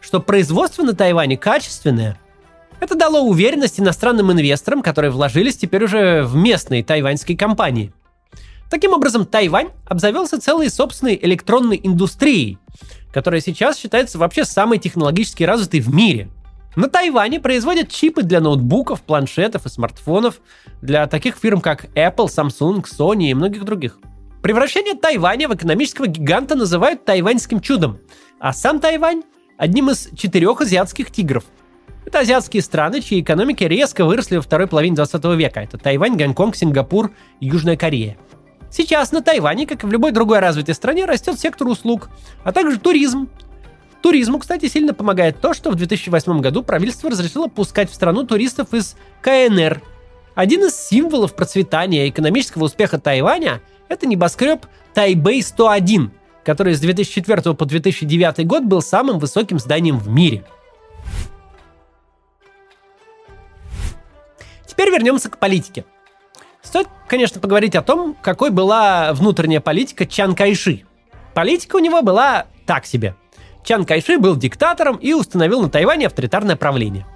что 0.00 0.20
производство 0.20 0.82
на 0.82 0.94
Тайване 0.94 1.36
качественное. 1.36 2.18
Это 2.80 2.94
дало 2.94 3.22
уверенность 3.22 3.80
иностранным 3.80 4.32
инвесторам, 4.32 4.82
которые 4.82 5.10
вложились 5.10 5.56
теперь 5.56 5.84
уже 5.84 6.24
в 6.24 6.34
местные 6.34 6.84
тайваньские 6.84 7.38
компании. 7.38 7.92
Таким 8.70 8.92
образом, 8.92 9.24
Тайвань 9.24 9.68
обзавелся 9.86 10.40
целой 10.40 10.68
собственной 10.68 11.18
электронной 11.22 11.80
индустрией, 11.82 12.58
которая 13.16 13.40
сейчас 13.40 13.78
считается 13.78 14.18
вообще 14.18 14.44
самой 14.44 14.76
технологически 14.76 15.42
развитой 15.42 15.80
в 15.80 15.88
мире– 15.94 16.28
на 16.76 16.90
Тайване 16.90 17.40
производят 17.40 17.88
чипы 17.88 18.22
для 18.22 18.40
ноутбуков, 18.40 19.00
планшетов 19.00 19.64
и 19.64 19.70
смартфонов 19.70 20.42
для 20.82 21.06
таких 21.06 21.38
фирм, 21.38 21.62
как 21.62 21.86
Apple, 21.94 22.26
Samsung, 22.26 22.84
Sony 22.84 23.30
и 23.30 23.34
многих 23.34 23.64
других. 23.64 23.98
Превращение 24.42 24.94
Тайваня 24.94 25.48
в 25.48 25.54
экономического 25.54 26.06
гиганта 26.06 26.54
называют 26.54 27.06
тайваньским 27.06 27.60
чудом, 27.60 27.98
а 28.38 28.52
сам 28.52 28.78
Тайвань– 28.78 29.22
одним 29.56 29.88
из 29.88 30.10
четырех 30.14 30.60
азиатских 30.60 31.10
тигров. 31.10 31.44
Это 32.04 32.20
азиатские 32.20 32.62
страны, 32.62 33.00
чьи 33.00 33.22
экономики 33.22 33.64
резко 33.64 34.04
выросли 34.04 34.36
во 34.36 34.42
второй 34.42 34.66
половине 34.66 34.96
20 34.96 35.24
века. 35.36 35.60
Это 35.62 35.78
Тайвань, 35.78 36.16
Гонконг, 36.16 36.54
Сингапур 36.54 37.10
и 37.40 37.46
Южная 37.46 37.78
Корея. 37.78 38.18
Сейчас 38.76 39.10
на 39.10 39.22
Тайване, 39.22 39.66
как 39.66 39.84
и 39.84 39.86
в 39.86 39.90
любой 39.90 40.12
другой 40.12 40.38
развитой 40.40 40.74
стране, 40.74 41.06
растет 41.06 41.40
сектор 41.40 41.66
услуг, 41.66 42.10
а 42.44 42.52
также 42.52 42.78
туризм. 42.78 43.26
Туризму, 44.02 44.38
кстати, 44.38 44.68
сильно 44.68 44.92
помогает 44.92 45.40
то, 45.40 45.54
что 45.54 45.70
в 45.70 45.76
2008 45.76 46.40
году 46.42 46.62
правительство 46.62 47.08
разрешило 47.08 47.46
пускать 47.46 47.90
в 47.90 47.94
страну 47.94 48.24
туристов 48.24 48.74
из 48.74 48.96
КНР. 49.22 49.80
Один 50.34 50.66
из 50.66 50.76
символов 50.76 51.34
процветания 51.34 52.06
и 52.06 52.10
экономического 52.10 52.64
успеха 52.64 53.00
Тайваня– 53.00 53.62
это 53.88 54.06
небоскреб 54.06 54.66
Тайбэй-101, 54.94 56.10
который 56.44 56.74
с 56.74 56.80
2004 56.80 57.54
по 57.54 57.64
2009 57.64 58.46
год 58.46 58.64
был 58.64 58.82
самым 58.82 59.18
высоким 59.18 59.58
зданием 59.58 59.98
в 59.98 60.08
мире. 60.10 60.44
Теперь 64.66 64.90
вернемся 64.90 65.30
к 65.30 65.38
политике. 65.38 65.86
Стоит, 66.66 66.88
конечно, 67.06 67.40
поговорить 67.40 67.76
о 67.76 67.82
том, 67.82 68.16
какой 68.20 68.50
была 68.50 69.12
внутренняя 69.12 69.60
политика 69.60 70.04
Чан 70.04 70.34
Кайши. 70.34 70.82
Политика 71.32 71.76
у 71.76 71.78
него 71.78 72.02
была 72.02 72.46
так 72.66 72.86
себе. 72.86 73.14
Чан 73.62 73.84
Кайши 73.84 74.18
был 74.18 74.34
диктатором 74.34 74.96
и 74.96 75.12
установил 75.12 75.62
на 75.62 75.70
Тайване 75.70 76.08
авторитарное 76.08 76.56
правление. 76.56 77.06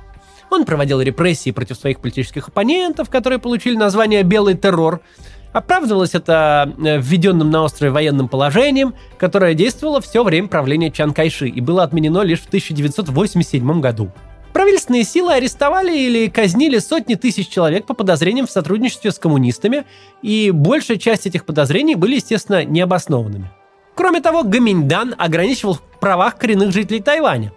Он 0.50 0.64
проводил 0.64 1.00
репрессии 1.00 1.50
против 1.50 1.78
своих 1.78 1.98
политических 1.98 2.46
оппонентов, 2.46 3.10
которые 3.10 3.40
получили 3.40 3.76
название 3.76 4.22
«белый 4.22 4.56
террор», 4.56 5.00
Оправдывалось 5.52 6.14
это 6.14 6.72
э, 6.78 7.00
введенным 7.00 7.50
на 7.50 7.64
острове 7.64 7.90
военным 7.90 8.28
положением, 8.28 8.94
которое 9.18 9.54
действовало 9.54 10.00
все 10.00 10.22
время 10.22 10.46
правления 10.46 10.92
Чан 10.92 11.12
Кайши 11.12 11.48
и 11.48 11.60
было 11.60 11.82
отменено 11.82 12.22
лишь 12.22 12.42
в 12.42 12.46
1987 12.46 13.80
году. 13.80 14.12
Правительственные 14.52 15.04
силы 15.04 15.32
арестовали 15.34 15.96
или 15.96 16.28
казнили 16.28 16.78
сотни 16.78 17.14
тысяч 17.14 17.48
человек 17.48 17.86
по 17.86 17.94
подозрениям 17.94 18.46
в 18.46 18.50
сотрудничестве 18.50 19.12
с 19.12 19.18
коммунистами, 19.18 19.84
и 20.22 20.50
большая 20.50 20.96
часть 20.96 21.26
этих 21.26 21.44
подозрений 21.44 21.94
были, 21.94 22.16
естественно, 22.16 22.64
необоснованными. 22.64 23.50
Кроме 23.94 24.20
того, 24.20 24.42
Гаминьдан 24.42 25.14
ограничивал 25.16 25.74
в 25.74 25.82
правах 26.00 26.36
коренных 26.36 26.72
жителей 26.72 27.00
Тайваня. 27.00 27.52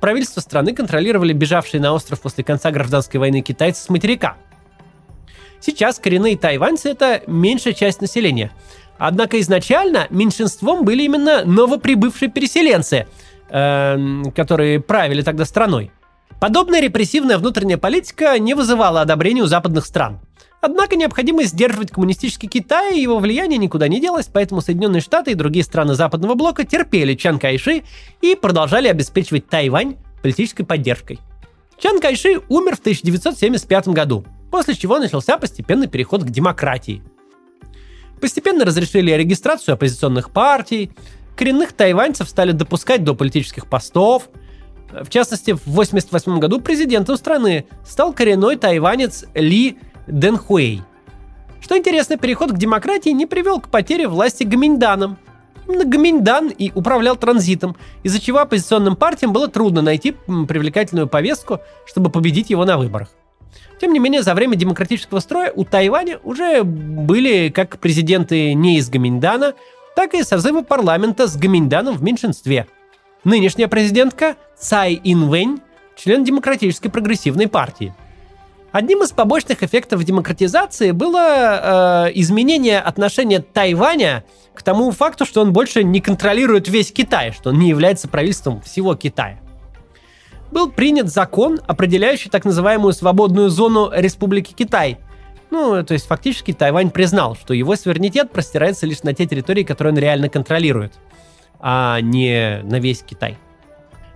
Правительство 0.00 0.40
страны 0.40 0.74
контролировали 0.74 1.32
бежавшие 1.32 1.80
на 1.80 1.92
остров 1.92 2.20
после 2.20 2.44
конца 2.44 2.70
гражданской 2.70 3.18
войны 3.18 3.40
китайцы 3.40 3.82
с 3.82 3.88
материка– 3.88 4.36
Сейчас 5.60 5.98
коренные 5.98 6.36
тайваньцы– 6.36 6.90
это 6.90 7.22
меньшая 7.26 7.72
часть 7.72 8.00
населения. 8.00 8.52
Однако 8.98 9.40
изначально 9.40 10.06
меньшинством 10.10 10.84
были 10.84 11.02
именно 11.02 11.44
новоприбывшие 11.44 12.30
переселенцы, 12.30 13.06
э, 13.50 14.22
которые 14.34 14.80
правили 14.80 15.22
тогда 15.22 15.44
страной. 15.44 15.90
Подобная 16.40 16.80
репрессивная 16.80 17.38
внутренняя 17.38 17.78
политика 17.78 18.38
не 18.38 18.54
вызывала 18.54 19.00
одобрения 19.00 19.42
у 19.42 19.46
западных 19.46 19.86
стран. 19.86 20.20
Однако 20.60 20.96
необходимость 20.96 21.50
сдерживать 21.50 21.90
коммунистический 21.90 22.48
Китай 22.48 22.96
и 22.96 23.02
его 23.02 23.18
влияние 23.18 23.58
никуда 23.58 23.88
не 23.88 24.00
делось, 24.00 24.28
поэтому 24.32 24.60
Соединенные 24.60 25.00
Штаты 25.00 25.32
и 25.32 25.34
другие 25.34 25.64
страны 25.64 25.94
западного 25.94 26.34
блока 26.34 26.64
терпели 26.64 27.14
Чан 27.14 27.38
Кайши 27.38 27.84
и 28.20 28.34
продолжали 28.34 28.88
обеспечивать 28.88 29.48
Тайвань 29.48 29.96
политической 30.22 30.64
поддержкой. 30.64 31.20
Чан 31.78 32.00
Кайши 32.00 32.40
умер 32.48 32.76
в 32.76 32.80
1975 32.80 33.88
году 33.88 34.24
после 34.50 34.74
чего 34.74 34.98
начался 34.98 35.36
постепенный 35.38 35.86
переход 35.86 36.24
к 36.24 36.30
демократии. 36.30 37.02
Постепенно 38.20 38.64
разрешили 38.64 39.12
регистрацию 39.12 39.74
оппозиционных 39.74 40.30
партий, 40.30 40.92
коренных 41.36 41.72
тайваньцев 41.72 42.28
стали 42.28 42.52
допускать 42.52 43.04
до 43.04 43.14
политических 43.14 43.66
постов. 43.66 44.30
В 44.90 45.08
частности, 45.08 45.52
в 45.52 45.62
1988 45.62 46.38
году 46.38 46.60
президентом 46.60 47.16
страны 47.16 47.66
стал 47.84 48.12
коренной 48.12 48.56
тайванец 48.56 49.24
Ли 49.34 49.78
Дэнхуэй. 50.06 50.82
Что 51.60 51.76
интересно, 51.76 52.16
переход 52.16 52.52
к 52.52 52.56
демократии 52.56 53.10
не 53.10 53.26
привел 53.26 53.60
к 53.60 53.68
потере 53.68 54.06
власти 54.06 54.44
Гаминьданом. 54.44 55.18
Именно 55.66 55.84
Гаминьдан 55.84 56.48
и 56.48 56.70
управлял 56.74 57.16
транзитом, 57.16 57.76
из-за 58.04 58.20
чего 58.20 58.38
оппозиционным 58.38 58.94
партиям 58.94 59.32
было 59.32 59.48
трудно 59.48 59.82
найти 59.82 60.12
привлекательную 60.12 61.08
повестку, 61.08 61.58
чтобы 61.84 62.10
победить 62.10 62.50
его 62.50 62.64
на 62.64 62.78
выборах. 62.78 63.08
Тем 63.80 63.92
не 63.92 63.98
менее, 63.98 64.22
за 64.22 64.34
время 64.34 64.54
демократического 64.56 65.18
строя 65.18 65.52
у 65.54 65.64
Тайваня 65.64 66.20
уже 66.22 66.62
были 66.62 67.48
как 67.48 67.78
президенты 67.78 68.54
не 68.54 68.78
из 68.78 68.88
Гаминьдана, 68.88 69.54
так 69.96 70.14
и 70.14 70.22
созывы 70.22 70.62
парламента 70.62 71.26
с 71.26 71.36
Гаминьданом 71.36 71.96
в 71.96 72.02
меньшинстве. 72.02 72.66
Нынешняя 73.26 73.66
президентка 73.66 74.36
Цай 74.56 75.00
Инвэнь– 75.02 75.58
член 75.96 76.22
Демократической 76.22 76.90
прогрессивной 76.90 77.48
партии. 77.48 77.92
Одним 78.70 79.02
из 79.02 79.10
побочных 79.10 79.64
эффектов 79.64 80.04
демократизации 80.04 80.92
было 80.92 82.06
э, 82.06 82.12
изменение 82.14 82.78
отношения 82.78 83.40
Тайваня 83.40 84.24
к 84.54 84.62
тому 84.62 84.92
факту, 84.92 85.26
что 85.26 85.40
он 85.40 85.52
больше 85.52 85.82
не 85.82 86.00
контролирует 86.00 86.68
весь 86.68 86.92
Китай, 86.92 87.32
что 87.32 87.50
он 87.50 87.58
не 87.58 87.68
является 87.68 88.06
правительством 88.06 88.62
всего 88.62 88.94
Китая 88.94 89.40
был 90.52 90.70
принят 90.70 91.08
закон, 91.08 91.60
определяющий 91.66 92.30
так 92.30 92.44
называемую 92.44 92.92
свободную 92.92 93.50
зону 93.50 93.90
Республики 93.92 94.52
Китай. 94.52 94.96
Ну, 95.50 95.82
то 95.84 95.92
есть 95.92 96.06
фактически 96.06 96.52
Тайвань 96.52 96.90
признал, 96.90 97.34
что 97.34 97.52
его 97.52 97.74
суверенитет 97.74 98.30
простирается 98.30 98.86
лишь 98.86 99.02
на 99.02 99.12
те 99.12 99.26
территории, 99.26 99.64
которые 99.64 99.92
он 99.92 99.98
реально 99.98 100.28
контролирует, 100.28 100.92
а 101.68 102.00
не 102.00 102.60
на 102.62 102.78
весь 102.78 103.02
Китай. 103.02 103.36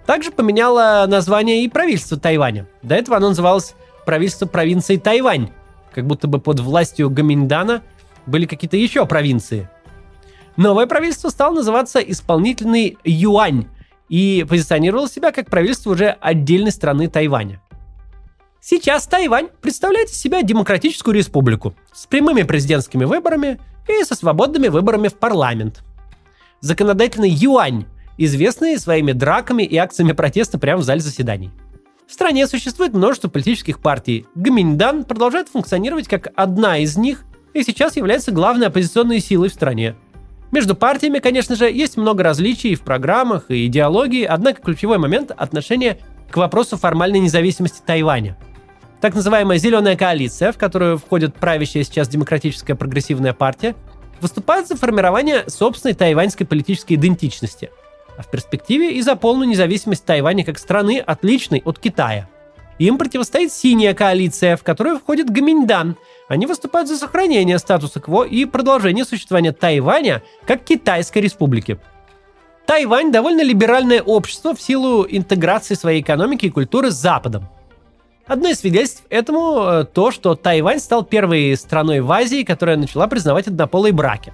Также 0.07 0.31
поменяло 0.31 1.05
название 1.09 1.65
и 1.65 1.69
правительство 1.69 2.17
Тайваня. 2.17 2.69
До 2.83 2.95
этого 2.95 3.17
оно 3.17 3.31
называлось 3.31 3.75
правительство 4.07 4.47
провинции 4.47 4.99
Тайвань, 4.99 5.51
как 5.93 6.07
будто 6.07 6.29
бы 6.29 6.39
под 6.39 6.61
властью 6.61 7.11
Гаминьдана 7.11 7.83
были 8.27 8.47
какие-то 8.47 8.77
еще 8.77 9.05
провинции. 9.05 9.69
Новое 10.57 10.87
правительство 10.87 11.29
стало 11.29 11.57
называться 11.57 11.99
исполнительный 11.99 12.97
Юань, 13.03 13.67
и 14.09 14.45
позиционировал 14.49 15.09
себя 15.09 15.33
как 15.33 15.51
правительство 15.51 15.91
уже 15.91 16.17
отдельной 16.21 16.71
страны 16.71 17.09
Тайваня. 17.09 17.61
Сейчас 18.61 19.09
Тайвань 19.09 19.49
представляет 19.61 20.11
из 20.11 20.21
себя 20.21 20.43
демократическую 20.43 21.17
республику 21.17 21.75
с 21.93 22.07
прямыми 22.07 22.43
президентскими 22.45 23.05
выборами 23.05 23.59
и 23.89 24.05
со 24.05 24.15
свободными 24.15 24.69
выборами 24.69 25.09
в 25.09 25.15
парламент. 25.15 25.83
Законодательный 26.61 27.31
юань, 27.31 27.87
известный 28.19 28.79
своими 28.79 29.13
драками 29.13 29.63
и 29.63 29.77
акциями 29.77 30.13
протеста 30.13 30.59
прямо 30.59 30.83
в 30.83 30.85
зале 30.85 31.01
заседаний. 31.01 31.51
В 32.07 32.13
стране 32.13 32.47
существует 32.47 32.93
множество 32.93 33.29
политических 33.29 33.81
партий. 33.81 34.27
Гаминьдан 34.35 35.05
продолжает 35.05 35.49
функционировать 35.49 36.09
как 36.09 36.29
одна 36.35 36.79
из 36.79 36.97
них 36.97 37.25
и 37.55 37.63
сейчас 37.63 37.97
является 37.97 38.33
главной 38.33 38.67
оппозиционной 38.67 39.21
силой 39.21 39.49
в 39.49 39.55
стране– 39.55 39.95
между 40.53 40.75
партиями, 40.75 41.21
конечно 41.21 41.55
же, 41.55 41.71
есть 41.71 41.97
много 41.97 42.25
различий 42.25 42.75
в 42.75 42.83
программах 42.83 43.51
и 43.51 43.67
идеологии, 43.67 44.25
однако 44.25 44.61
ключевой 44.61 44.99
момент– 44.99 45.31
отношение 45.37 45.99
к 46.29 46.37
вопросу 46.37 46.77
формальной 46.77 47.21
независимости 47.21 47.81
Тайваня. 47.87 48.37
Так 49.01 49.15
называемая 49.15 49.59
«зеленая 49.59 49.97
коалиция», 49.97 50.51
в 50.51 50.59
которую 50.59 50.99
входит 50.99 51.37
правящая 51.37 51.85
сейчас 51.85 52.09
демократическая 52.09 52.75
прогрессивная 52.75 53.33
партия, 53.33 53.77
выступает 54.21 54.69
за 54.69 54.77
формирование 54.77 55.45
собственной 55.49 55.95
тайваньской 55.95 56.47
политической 56.47 56.95
идентичности, 56.95 57.71
а 58.17 58.23
в 58.23 58.31
перспективе 58.31 58.93
и 58.93 59.03
за 59.03 59.17
полную 59.17 59.49
независимость 59.49 60.05
Тайваня 60.05 60.45
как 60.45 60.59
страны, 60.59 60.99
отличной 60.99 61.63
от 61.65 61.79
Китая. 61.79 62.29
Им 62.79 62.97
противостоит 62.99 63.53
синяя 63.53 63.95
коалиция, 63.95 64.57
в 64.57 64.63
которую 64.63 64.99
входит 64.99 65.31
Гаминьдан– 65.31 65.97
они 66.31 66.47
выступают 66.47 66.89
за 66.89 66.97
сохранение 66.97 67.59
статуса 67.59 67.99
кво 67.99 68.23
и 68.23 68.45
продолжение 68.45 69.05
существования 69.05 69.51
Тайваня 69.51 70.23
как 70.47 70.63
Китайской 70.63 71.19
республики. 71.19 71.81
Тайвань 72.67 73.11
довольно 73.11 73.43
либеральное 73.43 74.01
общество 74.01 74.55
в 74.55 74.63
силу 74.63 75.05
интеграции 75.09 75.75
своей 75.75 76.01
экономики 76.01 76.47
и 76.47 76.51
культуры 76.51 76.93
с 76.93 76.95
Западом. 76.95 77.49
Одно 78.27 78.49
из 78.49 78.61
свидетельств 78.61 79.03
этому 79.11 79.63
э, 79.63 79.85
то, 79.85 80.11
что 80.11 80.35
Тайвань 80.35 80.79
стал 80.79 81.05
первой 81.05 81.57
страной 81.57 82.01
в 82.01 82.13
Азии, 82.13 82.45
которая 82.45 82.77
начала 82.77 83.07
признавать 83.07 83.49
однополые 83.49 83.93
браки. 83.93 84.33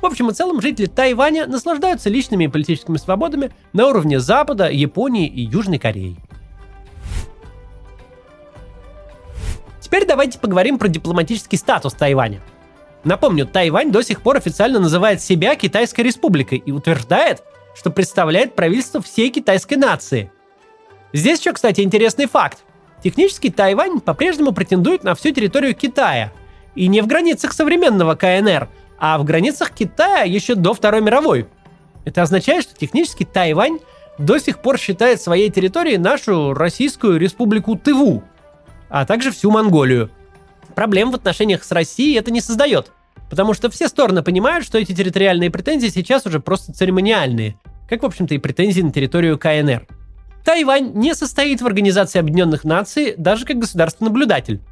В 0.00 0.06
общем 0.06 0.30
и 0.30 0.32
целом, 0.32 0.60
жители 0.60 0.86
Тайваня 0.86 1.46
наслаждаются 1.46 2.08
личными 2.08 2.44
и 2.44 2.48
политическими 2.48 2.96
свободами 2.96 3.50
на 3.72 3.88
уровне 3.88 4.20
Запада, 4.20 4.70
Японии 4.70 5.26
и 5.26 5.42
Южной 5.42 5.78
Кореи. 5.78 6.16
Теперь 9.80 10.06
давайте 10.06 10.38
поговорим 10.38 10.78
про 10.78 10.88
дипломатический 10.88 11.56
статус 11.56 11.94
Тайваня. 11.94 12.40
Напомню, 13.04 13.46
Тайвань 13.46 13.90
до 13.90 14.02
сих 14.02 14.22
пор 14.22 14.36
официально 14.36 14.78
называет 14.78 15.20
себя 15.20 15.56
Китайской 15.56 16.02
республикой 16.02 16.58
и 16.58 16.72
утверждает, 16.72 17.42
что 17.74 17.90
представляет 17.90 18.54
правительство 18.54 19.00
всей 19.00 19.30
китайской 19.30 19.74
нации. 19.74 20.30
Здесь 21.12 21.40
еще, 21.40 21.52
кстати, 21.52 21.80
интересный 21.80 22.26
факт. 22.26 22.64
Технически 23.02 23.50
Тайвань 23.50 24.00
по-прежнему 24.00 24.52
претендует 24.52 25.04
на 25.04 25.14
всю 25.14 25.30
территорию 25.30 25.74
Китая. 25.74 26.32
И 26.74 26.88
не 26.88 27.00
в 27.00 27.06
границах 27.06 27.52
современного 27.52 28.14
КНР, 28.14 28.68
а 28.98 29.18
в 29.18 29.24
границах 29.24 29.70
Китая 29.70 30.22
еще 30.22 30.54
до 30.54 30.74
Второй 30.74 31.00
мировой. 31.00 31.46
Это 32.04 32.22
означает, 32.22 32.64
что 32.64 32.74
технически 32.74 33.24
Тайвань 33.24 33.78
до 34.18 34.38
сих 34.38 34.58
пор 34.60 34.78
считает 34.78 35.20
своей 35.20 35.50
территорией 35.50 35.98
нашу 35.98 36.54
Российскую 36.54 37.18
республику 37.18 37.76
Тыву– 37.76 38.22
а 38.88 39.04
также 39.04 39.30
всю 39.30 39.50
Монголию. 39.50 40.10
Проблем 40.74 41.10
в 41.10 41.14
отношениях 41.14 41.64
с 41.64 41.72
Россией 41.72 42.18
это 42.18 42.30
не 42.30 42.40
создает. 42.40 42.92
Потому 43.30 43.52
что 43.52 43.68
все 43.70 43.88
стороны 43.88 44.22
понимают, 44.22 44.64
что 44.64 44.78
эти 44.78 44.94
территориальные 44.94 45.50
претензии 45.50 45.88
сейчас 45.88 46.24
уже 46.24 46.40
просто 46.40 46.72
церемониальные, 46.72 47.58
как, 47.88 48.02
в 48.02 48.06
общем-то, 48.06 48.34
и 48.34 48.38
претензии 48.38 48.80
на 48.80 48.92
территорию 48.92 49.38
КНР. 49.38 49.86
Тайвань 50.48 50.92
не 50.94 51.14
состоит 51.14 51.60
в 51.60 51.66
Организации 51.66 52.18
Объединенных 52.18 52.64
Наций 52.64 53.12
даже 53.18 53.44
как 53.44 53.58
государственный 53.58 54.08
наблюдатель. 54.08 54.62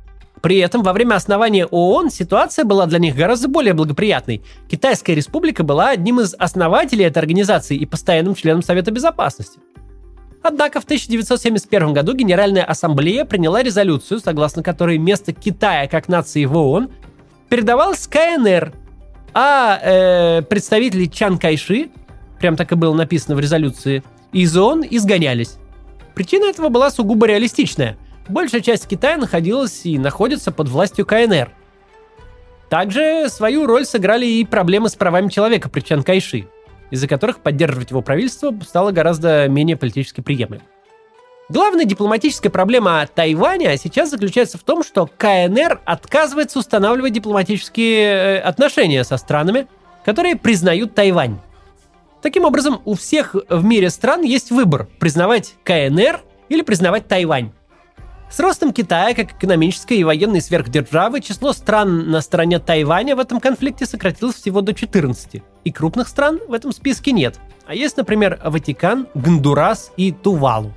При 0.40 0.56
этом 0.56 0.82
во 0.82 0.94
время 0.94 1.16
основания 1.16 1.66
ООН 1.66 2.08
ситуация 2.08 2.64
была 2.64 2.86
для 2.86 2.98
них 2.98 3.14
гораздо 3.14 3.48
более 3.48 3.74
благоприятной. 3.74 4.42
Китайская 4.70 5.14
республика 5.14 5.64
была 5.64 5.90
одним 5.90 6.20
из 6.20 6.34
основателей 6.38 7.04
этой 7.04 7.18
организации 7.18 7.76
и 7.76 7.84
постоянным 7.84 8.34
членом 8.34 8.62
Совета 8.62 8.90
Безопасности. 8.90 9.58
Однако 10.42 10.80
в 10.80 10.84
1971 10.84 11.92
году 11.92 12.14
Генеральная 12.14 12.64
Ассамблея 12.64 13.26
приняла 13.26 13.62
резолюцию, 13.62 14.20
согласно 14.20 14.62
которой 14.62 14.96
место 14.96 15.34
Китая 15.34 15.88
как 15.88 16.08
нации 16.08 16.46
в 16.46 16.56
ООН 16.56 16.88
передавалось 17.50 18.06
КНР, 18.06 18.72
а 19.34 19.78
э, 19.82 20.40
представители 20.40 21.04
Чан 21.04 21.36
Кайши, 21.36 21.90
прям 22.40 22.56
так 22.56 22.72
и 22.72 22.76
было 22.76 22.94
написано 22.94 23.36
в 23.36 23.40
резолюции, 23.40 24.02
из 24.32 24.56
ООН 24.56 24.86
изгонялись. 24.88 25.58
Причина 26.16 26.46
этого 26.46 26.68
была 26.68 26.90
сугубо 26.90 27.26
реалистичная. 27.26 27.96
Большая 28.28 28.60
часть 28.60 28.88
Китая 28.88 29.16
находилась 29.16 29.82
и 29.84 29.96
находится 29.96 30.50
под 30.50 30.68
властью 30.68 31.06
КНР. 31.06 31.52
Также 32.68 33.28
свою 33.28 33.66
роль 33.66 33.84
сыграли 33.84 34.26
и 34.26 34.44
проблемы 34.44 34.88
с 34.88 34.96
правами 34.96 35.28
человека 35.28 35.68
при 35.68 35.82
Чан 35.82 36.02
Кайши 36.02 36.48
из-за 36.90 37.08
которых 37.08 37.40
поддерживать 37.40 37.90
его 37.90 38.02
правительство 38.02 38.54
стало 38.62 38.92
гораздо 38.92 39.48
менее 39.48 39.76
политически 39.76 40.20
приемлемо. 40.20 40.62
Главная 41.48 41.84
дипломатическая 41.84 42.50
проблема 42.50 43.08
Тайваня 43.14 43.76
сейчас 43.76 44.10
заключается 44.10 44.58
в 44.58 44.62
том, 44.62 44.82
что 44.82 45.08
КНР 45.16 45.80
отказывается 45.84 46.58
устанавливать 46.58 47.12
дипломатические 47.12 48.00
э, 48.00 48.38
отношения 48.38 49.04
со 49.04 49.16
странами, 49.16 49.68
которые 50.04 50.34
признают 50.34 50.94
Тайвань. 50.94 51.38
Таким 52.26 52.44
образом, 52.44 52.82
у 52.84 52.94
всех 52.94 53.36
в 53.48 53.64
мире 53.64 53.88
стран 53.88 54.22
есть 54.22 54.50
выбор– 54.50 54.88
признавать 54.98 55.54
КНР 55.62 56.24
или 56.48 56.62
признавать 56.62 57.06
Тайвань. 57.06 57.52
С 58.28 58.40
ростом 58.40 58.72
Китая 58.72 59.14
как 59.14 59.34
экономической 59.34 59.98
и 59.98 60.02
военной 60.02 60.40
сверхдержавы 60.40 61.20
число 61.20 61.52
стран 61.52 62.10
на 62.10 62.20
стороне 62.20 62.58
Тайваня 62.58 63.14
в 63.14 63.20
этом 63.20 63.38
конфликте 63.38 63.86
сократилось 63.86 64.34
всего 64.34 64.60
до 64.60 64.74
14. 64.74 65.40
И 65.62 65.70
крупных 65.70 66.08
стран 66.08 66.40
в 66.48 66.52
этом 66.52 66.72
списке 66.72 67.12
нет. 67.12 67.38
А 67.64 67.76
есть, 67.76 67.96
например, 67.96 68.40
Ватикан, 68.44 69.06
Гондурас 69.14 69.92
и 69.96 70.10
Тувалу. 70.10 70.72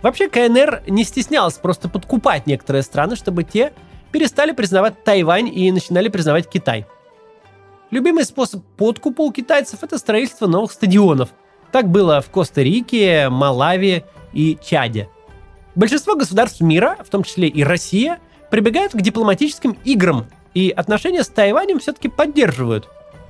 Вообще 0.00 0.30
КНР 0.30 0.84
не 0.88 1.04
стеснялась 1.04 1.58
просто 1.58 1.90
подкупать 1.90 2.46
некоторые 2.46 2.82
страны, 2.82 3.14
чтобы 3.14 3.44
те 3.44 3.74
перестали 4.10 4.52
признавать 4.52 5.04
Тайвань 5.04 5.54
и 5.54 5.70
начинали 5.70 6.08
признавать 6.08 6.48
Китай. 6.48 6.86
Любимый 7.90 8.24
способ 8.24 8.64
подкупа 8.76 9.22
у 9.22 9.32
китайцев– 9.32 9.80
это 9.82 9.98
строительство 9.98 10.46
новых 10.46 10.72
стадионов. 10.72 11.30
Так 11.72 11.88
было 11.88 12.20
в 12.20 12.30
Коста-Рике, 12.30 13.28
Малави 13.28 14.04
и 14.32 14.58
Чаде– 14.62 15.08
Большинство 15.74 16.16
государств 16.16 16.60
мира, 16.60 16.98
в 17.04 17.08
том 17.10 17.22
числе 17.22 17.48
и 17.48 17.62
Россия, 17.62 18.18
прибегают 18.50 18.92
к 18.92 19.00
дипломатическим 19.00 19.78
играм, 19.84 20.26
и 20.52 20.70
отношения 20.70 21.22
с 21.22 21.28
Тайванем 21.28 21.78
все-таки 21.78 22.08
поддерживают. 22.08 22.88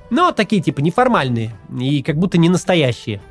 Но 0.09 0.31
такие 0.31 0.61
типа 0.61 0.79
неформальные 0.79 1.55
и 1.79 2.01
как 2.01 2.17
будто 2.17 2.37
не 2.37 2.49
настоящие. 2.49 3.21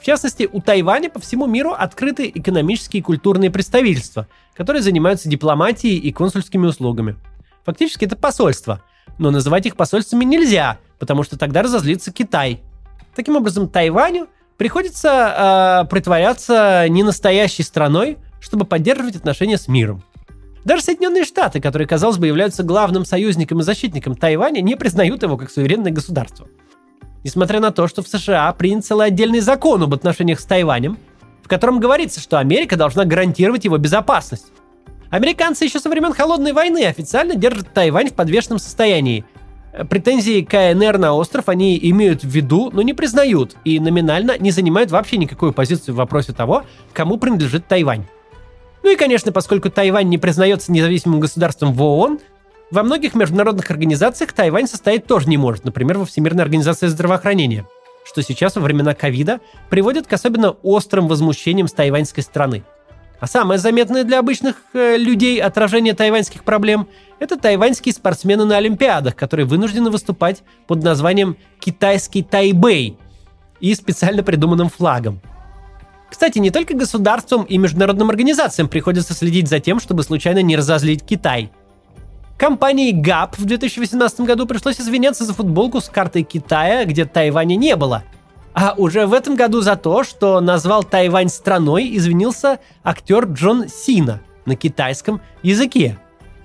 В 0.00 0.04
частности, 0.04 0.48
у 0.50 0.60
Тайваня 0.60 1.10
по 1.10 1.20
всему 1.20 1.46
миру 1.46 1.72
открыты 1.72 2.30
экономические 2.34 3.00
и 3.00 3.02
культурные 3.02 3.50
представительства, 3.50 4.26
которые 4.54 4.82
занимаются 4.82 5.28
дипломатией 5.28 5.96
и 5.96 6.12
консульскими 6.12 6.66
услугами. 6.66 7.16
Фактически 7.64 8.04
это 8.04 8.16
посольство, 8.16 8.82
но 9.18 9.30
называть 9.30 9.66
их 9.66 9.76
посольствами 9.76 10.24
нельзя, 10.24 10.78
потому 10.98 11.22
что 11.22 11.38
тогда 11.38 11.62
разозлится 11.62 12.12
Китай. 12.12 12.60
Таким 13.14 13.36
образом, 13.36 13.68
Тайваню 13.68 14.28
приходится 14.56 15.84
э, 15.84 15.88
притворяться 15.88 16.86
ненастоящей 16.88 17.64
страной, 17.64 18.18
чтобы 18.40 18.64
поддерживать 18.64 19.16
отношения 19.16 19.58
с 19.58 19.68
миром. 19.68 20.02
Даже 20.64 20.82
Соединенные 20.82 21.24
Штаты, 21.24 21.60
которые, 21.60 21.88
казалось 21.88 22.18
бы, 22.18 22.26
являются 22.26 22.62
главным 22.62 23.04
союзником 23.04 23.60
и 23.60 23.62
защитником 23.62 24.14
Тайваня, 24.14 24.60
не 24.60 24.76
признают 24.76 25.22
его 25.22 25.36
как 25.36 25.50
суверенное 25.50 25.92
государство. 25.92 26.46
Несмотря 27.24 27.60
на 27.60 27.70
то, 27.70 27.88
что 27.88 28.02
в 28.02 28.08
США 28.08 28.52
принят 28.52 28.84
целый 28.84 29.06
отдельный 29.06 29.40
закон 29.40 29.82
об 29.82 29.94
отношениях 29.94 30.40
с 30.40 30.44
Тайванем, 30.44 30.98
в 31.42 31.48
котором 31.48 31.80
говорится, 31.80 32.20
что 32.20 32.38
Америка 32.38 32.76
должна 32.76 33.04
гарантировать 33.04 33.64
его 33.64 33.78
безопасность. 33.78 34.46
Американцы 35.10 35.64
еще 35.64 35.80
со 35.80 35.88
времен 35.88 36.12
Холодной 36.12 36.52
войны 36.52 36.84
официально 36.84 37.34
держат 37.34 37.72
Тайвань 37.72 38.10
в 38.10 38.14
подвешенном 38.14 38.58
состоянии, 38.58 39.24
Претензии 39.90 40.40
КНР 40.42 40.98
на 40.98 41.14
остров 41.14 41.48
они 41.48 41.78
имеют 41.90 42.24
в 42.24 42.28
виду, 42.28 42.70
но 42.72 42.82
не 42.82 42.94
признают 42.94 43.54
и 43.64 43.78
номинально 43.78 44.36
не 44.38 44.50
занимают 44.50 44.90
вообще 44.90 45.18
никакую 45.18 45.52
позицию 45.52 45.94
в 45.94 45.98
вопросе 45.98 46.32
того, 46.32 46.64
кому 46.92 47.16
принадлежит 47.18 47.68
Тайвань. 47.68 48.06
Ну 48.82 48.92
и, 48.92 48.96
конечно, 48.96 49.30
поскольку 49.30 49.70
Тайвань 49.70 50.08
не 50.08 50.18
признается 50.18 50.72
независимым 50.72 51.20
государством 51.20 51.74
в 51.74 51.82
ООН, 51.82 52.18
во 52.70 52.82
многих 52.82 53.14
международных 53.14 53.70
организациях 53.70 54.32
Тайвань 54.32 54.66
состоять 54.66 55.06
тоже 55.06 55.28
не 55.28 55.36
может, 55.36 55.64
например, 55.64 55.98
во 55.98 56.06
Всемирной 56.06 56.42
организации 56.42 56.86
здравоохранения, 56.86 57.66
что 58.04 58.22
сейчас 58.22 58.56
во 58.56 58.62
времена 58.62 58.94
ковида 58.94 59.40
приводит 59.70 60.06
к 60.06 60.12
особенно 60.12 60.50
острым 60.50 61.08
возмущениям 61.08 61.68
с 61.68 61.72
тайваньской 61.72 62.24
страны– 62.24 62.64
а 63.20 63.26
самое 63.26 63.58
заметное 63.58 64.04
для 64.04 64.20
обычных 64.20 64.56
э, 64.74 64.96
людей 64.96 65.40
отражение 65.40 65.94
тайваньских 65.94 66.44
проблем– 66.44 66.86
это 67.18 67.36
тайваньские 67.36 67.92
спортсмены 67.92 68.44
на 68.44 68.56
Олимпиадах, 68.56 69.16
которые 69.16 69.46
вынуждены 69.46 69.90
выступать 69.90 70.42
под 70.68 70.84
названием 70.84 71.36
«Китайский 71.58 72.22
Тайбэй» 72.22 72.96
и 73.60 73.74
специально 73.74 74.22
придуманным 74.22 74.68
флагом. 74.68 75.20
Кстати, 76.08 76.38
не 76.38 76.50
только 76.50 76.74
государствам 76.74 77.42
и 77.42 77.58
международным 77.58 78.08
организациям 78.08 78.68
приходится 78.68 79.14
следить 79.14 79.48
за 79.48 79.58
тем, 79.58 79.80
чтобы 79.80 80.04
случайно 80.04 80.40
не 80.40 80.56
разозлить 80.56 81.04
Китай. 81.04 81.50
Компании 82.38 82.94
GAP 82.94 83.34
в 83.36 83.44
2018 83.44 84.20
году 84.20 84.46
пришлось 84.46 84.80
извиняться 84.80 85.24
за 85.24 85.34
футболку 85.34 85.80
с 85.80 85.88
картой 85.88 86.22
Китая, 86.22 86.84
где 86.84 87.04
Тайваня 87.04 87.56
не 87.56 87.74
было– 87.74 88.04
а 88.60 88.74
уже 88.76 89.06
в 89.06 89.12
этом 89.12 89.36
году 89.36 89.60
за 89.60 89.76
то, 89.76 90.02
что 90.02 90.40
назвал 90.40 90.82
Тайвань 90.82 91.28
страной, 91.28 91.96
извинился 91.96 92.58
актер 92.82 93.26
Джон 93.26 93.68
Сина 93.68 94.20
на 94.46 94.56
китайском 94.56 95.20
языке. 95.44 95.96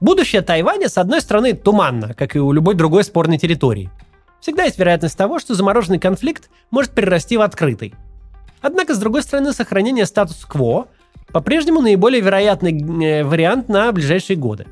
Будущее 0.00 0.42
Тайваня, 0.42 0.88
с 0.88 0.98
одной 0.98 1.20
стороны, 1.20 1.52
туманно, 1.52 2.14
как 2.14 2.34
и 2.34 2.40
у 2.40 2.50
любой 2.50 2.74
другой 2.74 3.04
спорной 3.04 3.38
территории. 3.38 3.88
Всегда 4.42 4.64
есть 4.64 4.76
вероятность 4.76 5.16
того, 5.16 5.38
что 5.38 5.54
замороженный 5.54 6.00
конфликт 6.00 6.50
может 6.72 6.90
перерасти 6.90 7.36
в 7.36 7.42
открытый. 7.42 7.94
Однако, 8.60 8.92
с 8.92 8.98
другой 8.98 9.22
стороны, 9.22 9.52
сохранение 9.52 10.04
статус-кво 10.04 10.88
по-прежнему 11.28 11.80
наиболее 11.80 12.20
вероятный 12.20 12.72
э, 12.72 13.22
вариант 13.22 13.68
на 13.68 13.92
ближайшие 13.92 14.36
годы. 14.36 14.66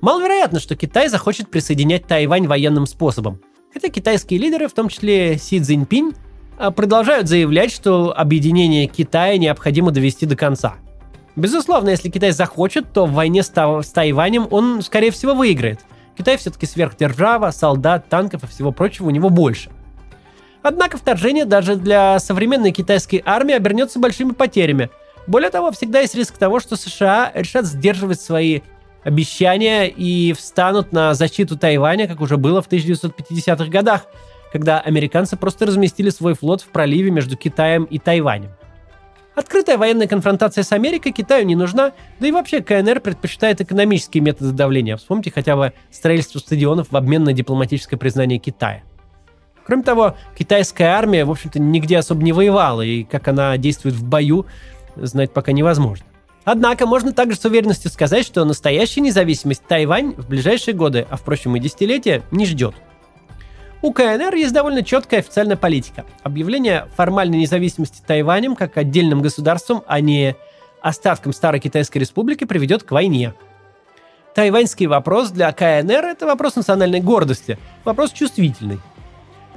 Маловероятно, 0.00 0.58
что 0.58 0.74
Китай 0.74 1.08
захочет 1.08 1.48
присоединять 1.48 2.06
Тайвань 2.06 2.48
военным 2.48 2.86
способом, 2.86 3.40
хотя 3.72 3.88
китайские 3.88 4.40
лидеры, 4.40 4.66
в 4.66 4.72
том 4.72 4.88
числе 4.88 5.38
Си 5.38 5.60
Цзиньпинь, 5.60 6.14
э, 6.58 6.72
продолжают 6.72 7.28
заявлять, 7.28 7.70
что 7.70 8.12
объединение 8.18 8.88
Китая 8.88 9.38
необходимо 9.38 9.92
довести 9.92 10.26
до 10.26 10.34
конца. 10.34 10.74
Безусловно, 11.36 11.90
если 11.90 12.10
Китай 12.10 12.32
захочет, 12.32 12.92
то 12.92 13.06
в 13.06 13.12
войне 13.12 13.44
с 13.44 13.48
Тайванем 13.48 14.48
он, 14.50 14.82
скорее 14.82 15.12
всего, 15.12 15.34
выиграет– 15.34 15.78
Китай 16.16 16.36
все-таки 16.36 16.66
сверхдержава, 16.66 17.50
солдат, 17.50 18.08
танков 18.08 18.44
и 18.44 18.46
всего 18.46 18.72
прочего 18.72 19.08
у 19.08 19.10
него 19.10 19.30
больше. 19.30 19.70
Однако 20.62 20.96
вторжение 20.96 21.44
даже 21.44 21.76
для 21.76 22.18
современной 22.18 22.72
китайской 22.72 23.22
армии 23.24 23.54
обернется 23.54 23.98
большими 23.98 24.32
потерями. 24.32 24.90
Более 25.26 25.50
того, 25.50 25.72
всегда 25.72 26.00
есть 26.00 26.14
риск 26.14 26.38
того, 26.38 26.60
что 26.60 26.76
США 26.76 27.32
решат 27.34 27.66
сдерживать 27.66 28.20
свои 28.20 28.60
обещания 29.02 29.88
и 29.88 30.32
встанут 30.32 30.92
на 30.92 31.14
защиту 31.14 31.58
Тайваня, 31.58 32.08
как 32.08 32.20
уже 32.20 32.36
было 32.36 32.62
в 32.62 32.68
1950-х 32.68 33.66
годах, 33.66 34.06
когда 34.52 34.80
американцы 34.80 35.36
просто 35.36 35.66
разместили 35.66 36.10
свой 36.10 36.34
флот 36.34 36.62
в 36.62 36.68
проливе 36.68 37.10
между 37.10 37.36
Китаем 37.36 37.84
и 37.84 37.98
Тайванем. 37.98 38.50
Открытая 39.34 39.78
военная 39.78 40.06
конфронтация 40.06 40.62
с 40.62 40.70
Америкой 40.70 41.10
Китаю 41.10 41.44
не 41.44 41.56
нужна, 41.56 41.92
да 42.20 42.28
и 42.28 42.32
вообще 42.32 42.62
КНР 42.62 43.00
предпочитает 43.00 43.60
экономические 43.60 44.22
методы 44.22 44.52
давления. 44.52 44.96
Вспомните 44.96 45.32
хотя 45.32 45.56
бы 45.56 45.72
строительство 45.90 46.38
стадионов 46.38 46.92
в 46.92 46.96
обмен 46.96 47.24
на 47.24 47.32
дипломатическое 47.32 47.98
признание 47.98 48.38
Китая. 48.38 48.82
Кроме 49.66 49.82
того, 49.82 50.16
китайская 50.38 50.88
армия, 50.88 51.24
в 51.24 51.30
общем-то, 51.30 51.58
нигде 51.58 51.98
особо 51.98 52.22
не 52.22 52.32
воевала, 52.32 52.82
и 52.82 53.02
как 53.02 53.26
она 53.28 53.56
действует 53.56 53.94
в 53.94 54.04
бою, 54.04 54.46
знать 54.94 55.32
пока 55.32 55.52
невозможно. 55.52 56.06
Однако 56.44 56.86
можно 56.86 57.12
также 57.12 57.38
с 57.38 57.44
уверенностью 57.44 57.90
сказать, 57.90 58.26
что 58.26 58.44
настоящая 58.44 59.00
независимость 59.00 59.66
Тайвань 59.66 60.14
в 60.14 60.28
ближайшие 60.28 60.74
годы, 60.74 61.06
а 61.10 61.16
впрочем 61.16 61.56
и 61.56 61.60
десятилетия, 61.60 62.22
не 62.30 62.44
ждет. 62.44 62.74
У 63.84 63.92
КНР 63.92 64.34
есть 64.34 64.54
довольно 64.54 64.82
четкая 64.82 65.20
официальная 65.20 65.58
политика. 65.58 66.06
Объявление 66.22 66.88
формальной 66.96 67.36
независимости 67.36 68.00
Тайванем 68.06 68.56
как 68.56 68.78
отдельным 68.78 69.20
государством, 69.20 69.82
а 69.86 70.00
не 70.00 70.36
остатком 70.80 71.34
Старой 71.34 71.60
Китайской 71.60 71.98
Республики, 71.98 72.44
приведет 72.44 72.82
к 72.82 72.90
войне. 72.92 73.34
Тайваньский 74.34 74.86
вопрос 74.86 75.32
для 75.32 75.52
КНР– 75.52 76.02
это 76.06 76.24
вопрос 76.24 76.56
национальной 76.56 77.02
гордости, 77.02 77.58
вопрос 77.84 78.12
чувствительный. 78.12 78.80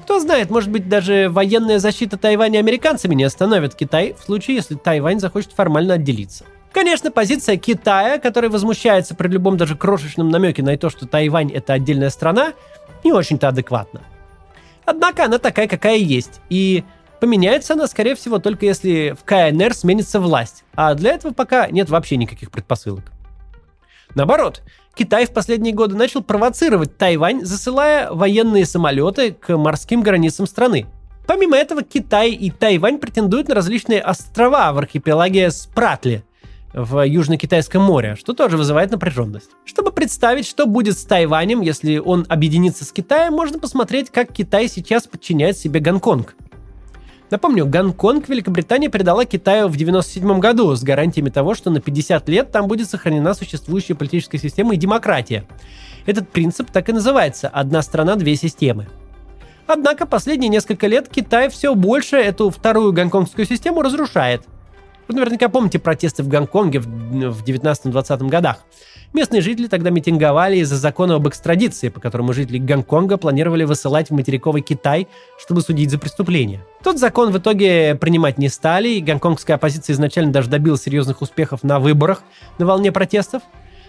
Кто 0.01 0.19
знает, 0.19 0.49
может 0.49 0.71
быть, 0.71 0.89
даже 0.89 1.29
военная 1.29 1.79
защита 1.79 2.17
Тайваня 2.17 2.59
американцами 2.59 3.15
не 3.15 3.23
остановит 3.23 3.75
Китай 3.75 4.13
в 4.19 4.25
случае, 4.25 4.57
если 4.57 4.75
Тайвань 4.75 5.21
захочет 5.21 5.53
формально 5.53 5.93
отделиться. 5.93 6.43
Конечно, 6.73 7.11
позиция 7.11 7.55
Китая, 7.55 8.19
который 8.19 8.49
возмущается 8.49 9.15
при 9.15 9.29
любом 9.29 9.55
даже 9.55 9.77
крошечном 9.77 10.27
намеке 10.27 10.63
на 10.63 10.77
то, 10.77 10.89
что 10.89 11.07
Тайвань 11.07 11.49
это 11.53 11.71
отдельная 11.71 12.09
страна, 12.09 12.51
не 13.05 13.13
очень-то 13.13 13.47
адекватна. 13.47 14.01
Однако 14.87 15.25
она 15.25 15.37
такая, 15.37 15.67
какая 15.67 15.97
есть. 15.97 16.39
И 16.49 16.85
поменяется 17.19 17.73
она, 17.73 17.87
скорее 17.87 18.15
всего, 18.15 18.39
только 18.39 18.65
если 18.65 19.15
в 19.19 19.25
КНР 19.25 19.73
сменится 19.73 20.21
власть. 20.21 20.63
А 20.75 20.93
для 20.93 21.11
этого 21.11 21.33
пока 21.33 21.67
нет 21.67 21.89
вообще 21.89 22.15
никаких 22.15 22.51
предпосылок. 22.51 23.11
Наоборот, 24.15 24.61
Китай 24.95 25.25
в 25.25 25.33
последние 25.33 25.73
годы 25.73 25.97
начал 25.97 26.23
провоцировать 26.23 26.97
Тайвань, 26.97 27.43
засылая 27.43 28.09
военные 28.11 28.65
самолеты 28.65 29.33
к 29.33 29.57
морским 29.57 30.01
границам 30.01 30.47
страны. 30.47 30.85
Помимо 31.27 31.57
этого, 31.57 31.83
Китай 31.83 32.31
и 32.31 32.49
Тайвань 32.49 32.97
претендуют 32.97 33.49
на 33.49 33.55
различные 33.55 34.01
острова 34.01 34.71
в 34.71 34.77
архипелаге 34.77 35.51
Спратли 35.51 36.23
в 36.73 37.05
Южно-Китайском 37.05 37.81
море, 37.81 38.15
что 38.15 38.33
тоже 38.33 38.57
вызывает 38.57 38.91
напряженность. 38.91 39.51
Чтобы 39.65 39.91
представить, 39.91 40.45
что 40.45 40.65
будет 40.65 40.97
с 40.97 41.05
Тайванем, 41.05 41.61
если 41.61 41.97
он 41.97 42.25
объединится 42.27 42.85
с 42.85 42.91
Китаем, 42.91 43.33
можно 43.33 43.59
посмотреть, 43.59 44.09
как 44.09 44.31
Китай 44.31 44.67
сейчас 44.67 45.07
подчиняет 45.07 45.57
себе 45.57 45.79
Гонконг. 45.79 46.35
Напомню, 47.29 47.65
Гонконг 47.65 48.29
Великобритания 48.29 48.89
передала 48.89 49.25
Китаю 49.25 49.67
в 49.67 49.75
1997 49.75 50.39
году 50.39 50.73
с 50.75 50.83
гарантиями 50.83 51.29
того, 51.29 51.55
что 51.55 51.69
на 51.69 51.81
50 51.81 52.29
лет 52.29 52.51
там 52.51 52.67
будет 52.67 52.89
сохранена 52.89 53.33
существующая 53.33 53.95
политическая 53.95 54.37
система 54.37 54.75
и 54.75 54.77
демократия. 54.77 55.45
Этот 56.05 56.29
принцип 56.29 56.71
так 56.71 56.87
и 56.87 56.93
называется 56.93 57.49
«одна 57.49 57.81
страна, 57.81 58.15
две 58.15 58.35
системы». 58.35 58.87
Однако 59.65 60.05
последние 60.05 60.47
несколько 60.47 60.87
лет 60.87 61.09
Китай 61.09 61.49
все 61.49 61.75
больше 61.75 62.15
эту 62.15 62.49
вторую 62.49 62.93
гонконгскую 62.93 63.45
систему 63.45 63.81
разрушает– 63.81 64.43
вы 65.07 65.15
наверняка 65.15 65.49
помните 65.49 65.79
протесты 65.79 66.23
в 66.23 66.27
Гонконге 66.27 66.79
в 66.79 67.43
19-20 67.43 68.27
годах. 68.27 68.63
Местные 69.13 69.41
жители 69.41 69.67
тогда 69.67 69.89
митинговали 69.89 70.57
из-за 70.57 70.75
закона 70.75 71.15
об 71.15 71.27
экстрадиции, 71.27 71.89
по 71.89 71.99
которому 71.99 72.33
жители 72.33 72.57
Гонконга 72.57 73.17
планировали 73.17 73.63
высылать 73.63 74.09
в 74.09 74.13
материковый 74.13 74.61
Китай, 74.61 75.07
чтобы 75.39 75.61
судить 75.61 75.91
за 75.91 75.97
преступления. 75.97 76.61
Тот 76.83 76.99
закон 76.99 77.31
в 77.31 77.37
итоге 77.37 77.95
принимать 77.95 78.37
не 78.37 78.49
стали, 78.49 78.89
и 78.89 79.01
гонконгская 79.01 79.55
оппозиция 79.55 79.93
изначально 79.93 80.31
даже 80.33 80.49
добилась 80.49 80.83
серьезных 80.83 81.21
успехов 81.21 81.63
на 81.63 81.79
выборах 81.79 82.21
на 82.57 82.65
волне 82.65 82.91
протестов. 82.91 83.43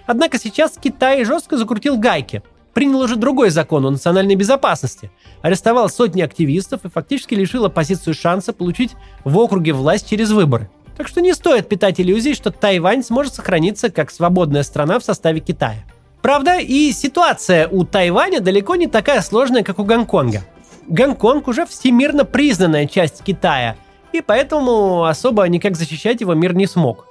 Однако 0.07 0.39
сейчас 0.39 0.79
Китай 0.81 1.25
жестко 1.25 1.59
закрутил 1.59 1.99
гайки. 1.99 2.43
Принял 2.73 3.01
уже 3.01 3.17
другой 3.17 3.51
закон 3.51 3.85
о 3.87 3.91
национальной 3.91 4.37
безопасности. 4.37 5.11
Арестовал 5.43 5.89
сотни 5.89 6.23
активистов 6.23 6.85
и 6.85 6.89
фактически 6.89 7.35
лишил 7.35 7.65
оппозицию 7.65 8.15
шанса 8.15 8.53
получить 8.53 8.95
в 9.25 9.37
округе 9.37 9.73
власть 9.73 10.09
через 10.09 10.31
выборы. 10.31 10.71
Так 10.99 11.07
что 11.07 11.21
не 11.21 11.33
стоит 11.33 11.69
питать 11.69 12.01
иллюзий, 12.01 12.35
что 12.35 12.51
Тайвань 12.51 13.05
сможет 13.05 13.33
сохраниться 13.33 13.89
как 13.89 14.11
свободная 14.11 14.65
страна 14.65 14.99
в 14.99 15.05
составе 15.05 15.39
Китая. 15.39 15.85
Правда, 16.23 16.59
и 16.59 16.91
ситуация 16.91 17.69
у 17.69 17.85
Тайваня 17.85 18.41
далеко 18.41 18.75
не 18.75 18.89
такая 18.89 19.23
сложная, 19.23 19.63
как 19.63 19.79
у 19.79 19.85
Гонконга. 19.85 20.43
Гонконг 20.89 21.47
уже 21.47 21.67
всемирно 21.67 22.25
признанная 22.25 22.87
часть 22.87 23.23
Китая, 23.23 23.77
и 24.13 24.21
поэтому 24.21 25.05
особо 25.05 25.47
никак 25.47 25.77
защищать 25.77 26.21
его 26.21 26.35
мир 26.35 26.53
не 26.55 26.67
смог. 26.67 27.07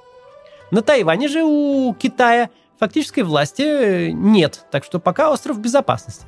На 0.70 0.82
Тайване 0.82 1.28
же 1.28 1.42
у 1.42 1.94
Китая 1.94 2.50
фактической 2.78 3.22
власти 3.22 4.10
нет, 4.10 4.66
так 4.70 4.84
что 4.84 5.00
пока 5.00 5.30
остров 5.30 5.56
в 5.56 5.60
безопасности. 5.60 6.26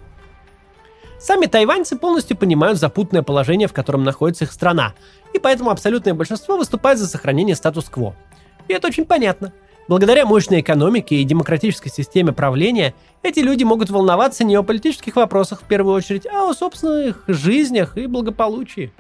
Сами 1.20 1.44
тайваньцы 1.44 1.96
полностью 1.96 2.34
понимают 2.34 2.78
запутанное 2.78 3.22
положение, 3.22 3.68
в 3.68 3.74
котором 3.74 4.04
находится 4.04 4.44
их 4.44 4.52
страна, 4.52 4.94
и 5.34 5.38
поэтому 5.38 5.68
абсолютное 5.68 6.14
большинство 6.14 6.56
выступает 6.56 6.98
за 6.98 7.06
сохранение 7.06 7.54
статус-кво. 7.54 8.16
И 8.68 8.72
это 8.72 8.86
очень 8.86 9.04
понятно. 9.04 9.52
Благодаря 9.86 10.24
мощной 10.24 10.60
экономике 10.60 11.16
и 11.16 11.24
демократической 11.24 11.90
системе 11.90 12.32
правления, 12.32 12.94
эти 13.22 13.40
люди 13.40 13.64
могут 13.64 13.90
волноваться 13.90 14.44
не 14.44 14.56
о 14.56 14.62
политических 14.62 15.16
вопросах 15.16 15.60
в 15.60 15.64
первую 15.64 15.94
очередь, 15.94 16.26
а 16.26 16.48
о 16.48 16.54
собственных 16.54 17.24
жизнях 17.26 17.98
и 17.98 18.06
благополучии. 18.06 18.90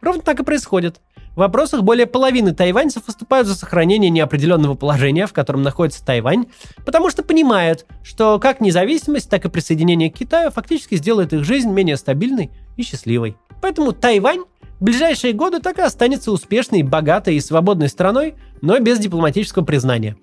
Ровно 0.00 0.22
так 0.22 0.40
и 0.40 0.44
происходит. 0.44 1.00
В 1.34 1.38
вопросах 1.38 1.82
более 1.82 2.06
половины 2.06 2.54
тайваньцев 2.54 3.06
выступают 3.06 3.48
за 3.48 3.56
сохранение 3.56 4.08
неопределенного 4.08 4.74
положения, 4.74 5.26
в 5.26 5.32
котором 5.32 5.62
находится 5.62 6.04
Тайвань, 6.04 6.46
потому 6.84 7.10
что 7.10 7.24
понимают, 7.24 7.86
что 8.04 8.38
как 8.38 8.60
независимость, 8.60 9.28
так 9.28 9.44
и 9.44 9.48
присоединение 9.48 10.12
к 10.12 10.14
Китаю 10.14 10.52
фактически 10.52 10.94
сделает 10.94 11.32
их 11.32 11.44
жизнь 11.44 11.70
менее 11.70 11.96
стабильной 11.96 12.52
и 12.76 12.82
счастливой. 12.82 13.36
Поэтому 13.60 13.92
Тайвань 13.92 14.44
в 14.78 14.84
ближайшие 14.84 15.32
годы 15.32 15.58
так 15.58 15.78
и 15.78 15.82
останется 15.82 16.30
успешной, 16.30 16.82
богатой 16.82 17.34
и 17.34 17.40
свободной 17.40 17.88
страной, 17.88 18.34
но 18.60 18.78
без 18.78 19.00
дипломатического 19.00 19.64
признания. 19.64 20.16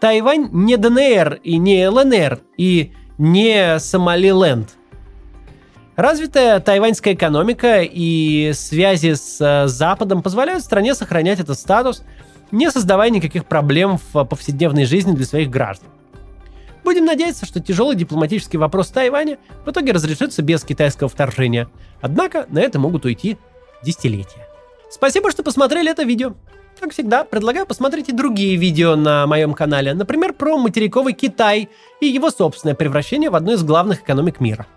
Тайвань 0.00 0.48
не 0.50 0.76
ДНР 0.76 1.40
и 1.44 1.56
не 1.56 1.88
ЛНР 1.88 2.40
и 2.56 2.92
не 3.16 3.78
Сомалиленд– 3.78 4.70
Развитая 5.96 6.58
тайваньская 6.60 7.12
экономика 7.12 7.82
и 7.82 8.52
связи 8.54 9.12
с 9.12 9.38
э, 9.40 9.68
Западом 9.68 10.22
позволяют 10.22 10.64
стране 10.64 10.94
сохранять 10.94 11.38
этот 11.38 11.58
статус, 11.58 12.02
не 12.50 12.70
создавая 12.70 13.10
никаких 13.10 13.44
проблем 13.44 13.98
в 14.12 14.24
повседневной 14.24 14.86
жизни 14.86 15.12
для 15.12 15.26
своих 15.26 15.50
граждан. 15.50 15.88
Будем 16.82 17.04
надеяться, 17.04 17.44
что 17.44 17.60
тяжелый 17.60 17.94
дипломатический 17.94 18.56
вопрос 18.56 18.88
Тайваня 18.88 19.36
в 19.66 19.70
итоге 19.70 19.92
разрешится 19.92 20.40
без 20.40 20.64
китайского 20.64 21.10
вторжения. 21.10 21.68
Однако 22.00 22.46
на 22.48 22.60
это 22.60 22.78
могут 22.78 23.04
уйти 23.04 23.36
десятилетия. 23.84 24.48
Спасибо, 24.90 25.30
что 25.30 25.42
посмотрели 25.42 25.90
это 25.90 26.04
видео. 26.04 26.32
Как 26.80 26.92
всегда, 26.92 27.24
предлагаю 27.24 27.66
посмотреть 27.66 28.08
и 28.08 28.12
другие 28.12 28.56
видео 28.56 28.96
на 28.96 29.26
моем 29.26 29.52
канале, 29.52 29.92
например, 29.92 30.32
про 30.32 30.56
материковый 30.56 31.12
Китай 31.12 31.68
и 32.00 32.06
его 32.06 32.30
собственное 32.30 32.74
превращение 32.74 33.28
в 33.28 33.34
одну 33.34 33.52
из 33.52 33.62
главных 33.62 34.00
экономик 34.00 34.40
мира– 34.40 34.66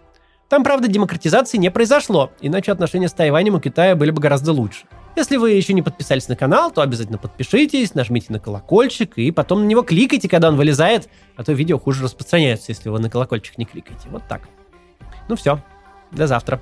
там, 0.49 0.63
правда, 0.63 0.87
демократизации 0.87 1.57
не 1.57 1.71
произошло, 1.71 2.31
иначе 2.39 2.71
отношения 2.71 3.07
с 3.07 3.13
Тайванем 3.13 3.55
у 3.55 3.59
Китая 3.59 3.95
были 3.95 4.11
бы 4.11 4.21
гораздо 4.21 4.51
лучше. 4.51 4.85
Если 5.15 5.37
вы 5.37 5.51
еще 5.51 5.73
не 5.73 5.81
подписались 5.81 6.27
на 6.27 6.35
канал, 6.35 6.71
то 6.71 6.81
обязательно 6.81 7.17
подпишитесь, 7.17 7.95
нажмите 7.95 8.33
на 8.33 8.39
колокольчик 8.39 9.17
и 9.17 9.31
потом 9.31 9.63
на 9.63 9.65
него 9.65 9.81
кликайте, 9.81 10.27
когда 10.27 10.49
он 10.49 10.57
вылезает, 10.57 11.09
а 11.35 11.43
то 11.43 11.53
видео 11.53 11.79
хуже 11.79 12.03
распространяются, 12.03 12.71
если 12.71 12.89
вы 12.89 12.99
на 12.99 13.09
колокольчик 13.09 13.57
не 13.57 13.65
кликаете. 13.65 14.09
Вот 14.09 14.23
так. 14.27 14.41
Ну 15.29 15.35
все, 15.35 15.61
до 16.11 16.27
завтра. 16.27 16.61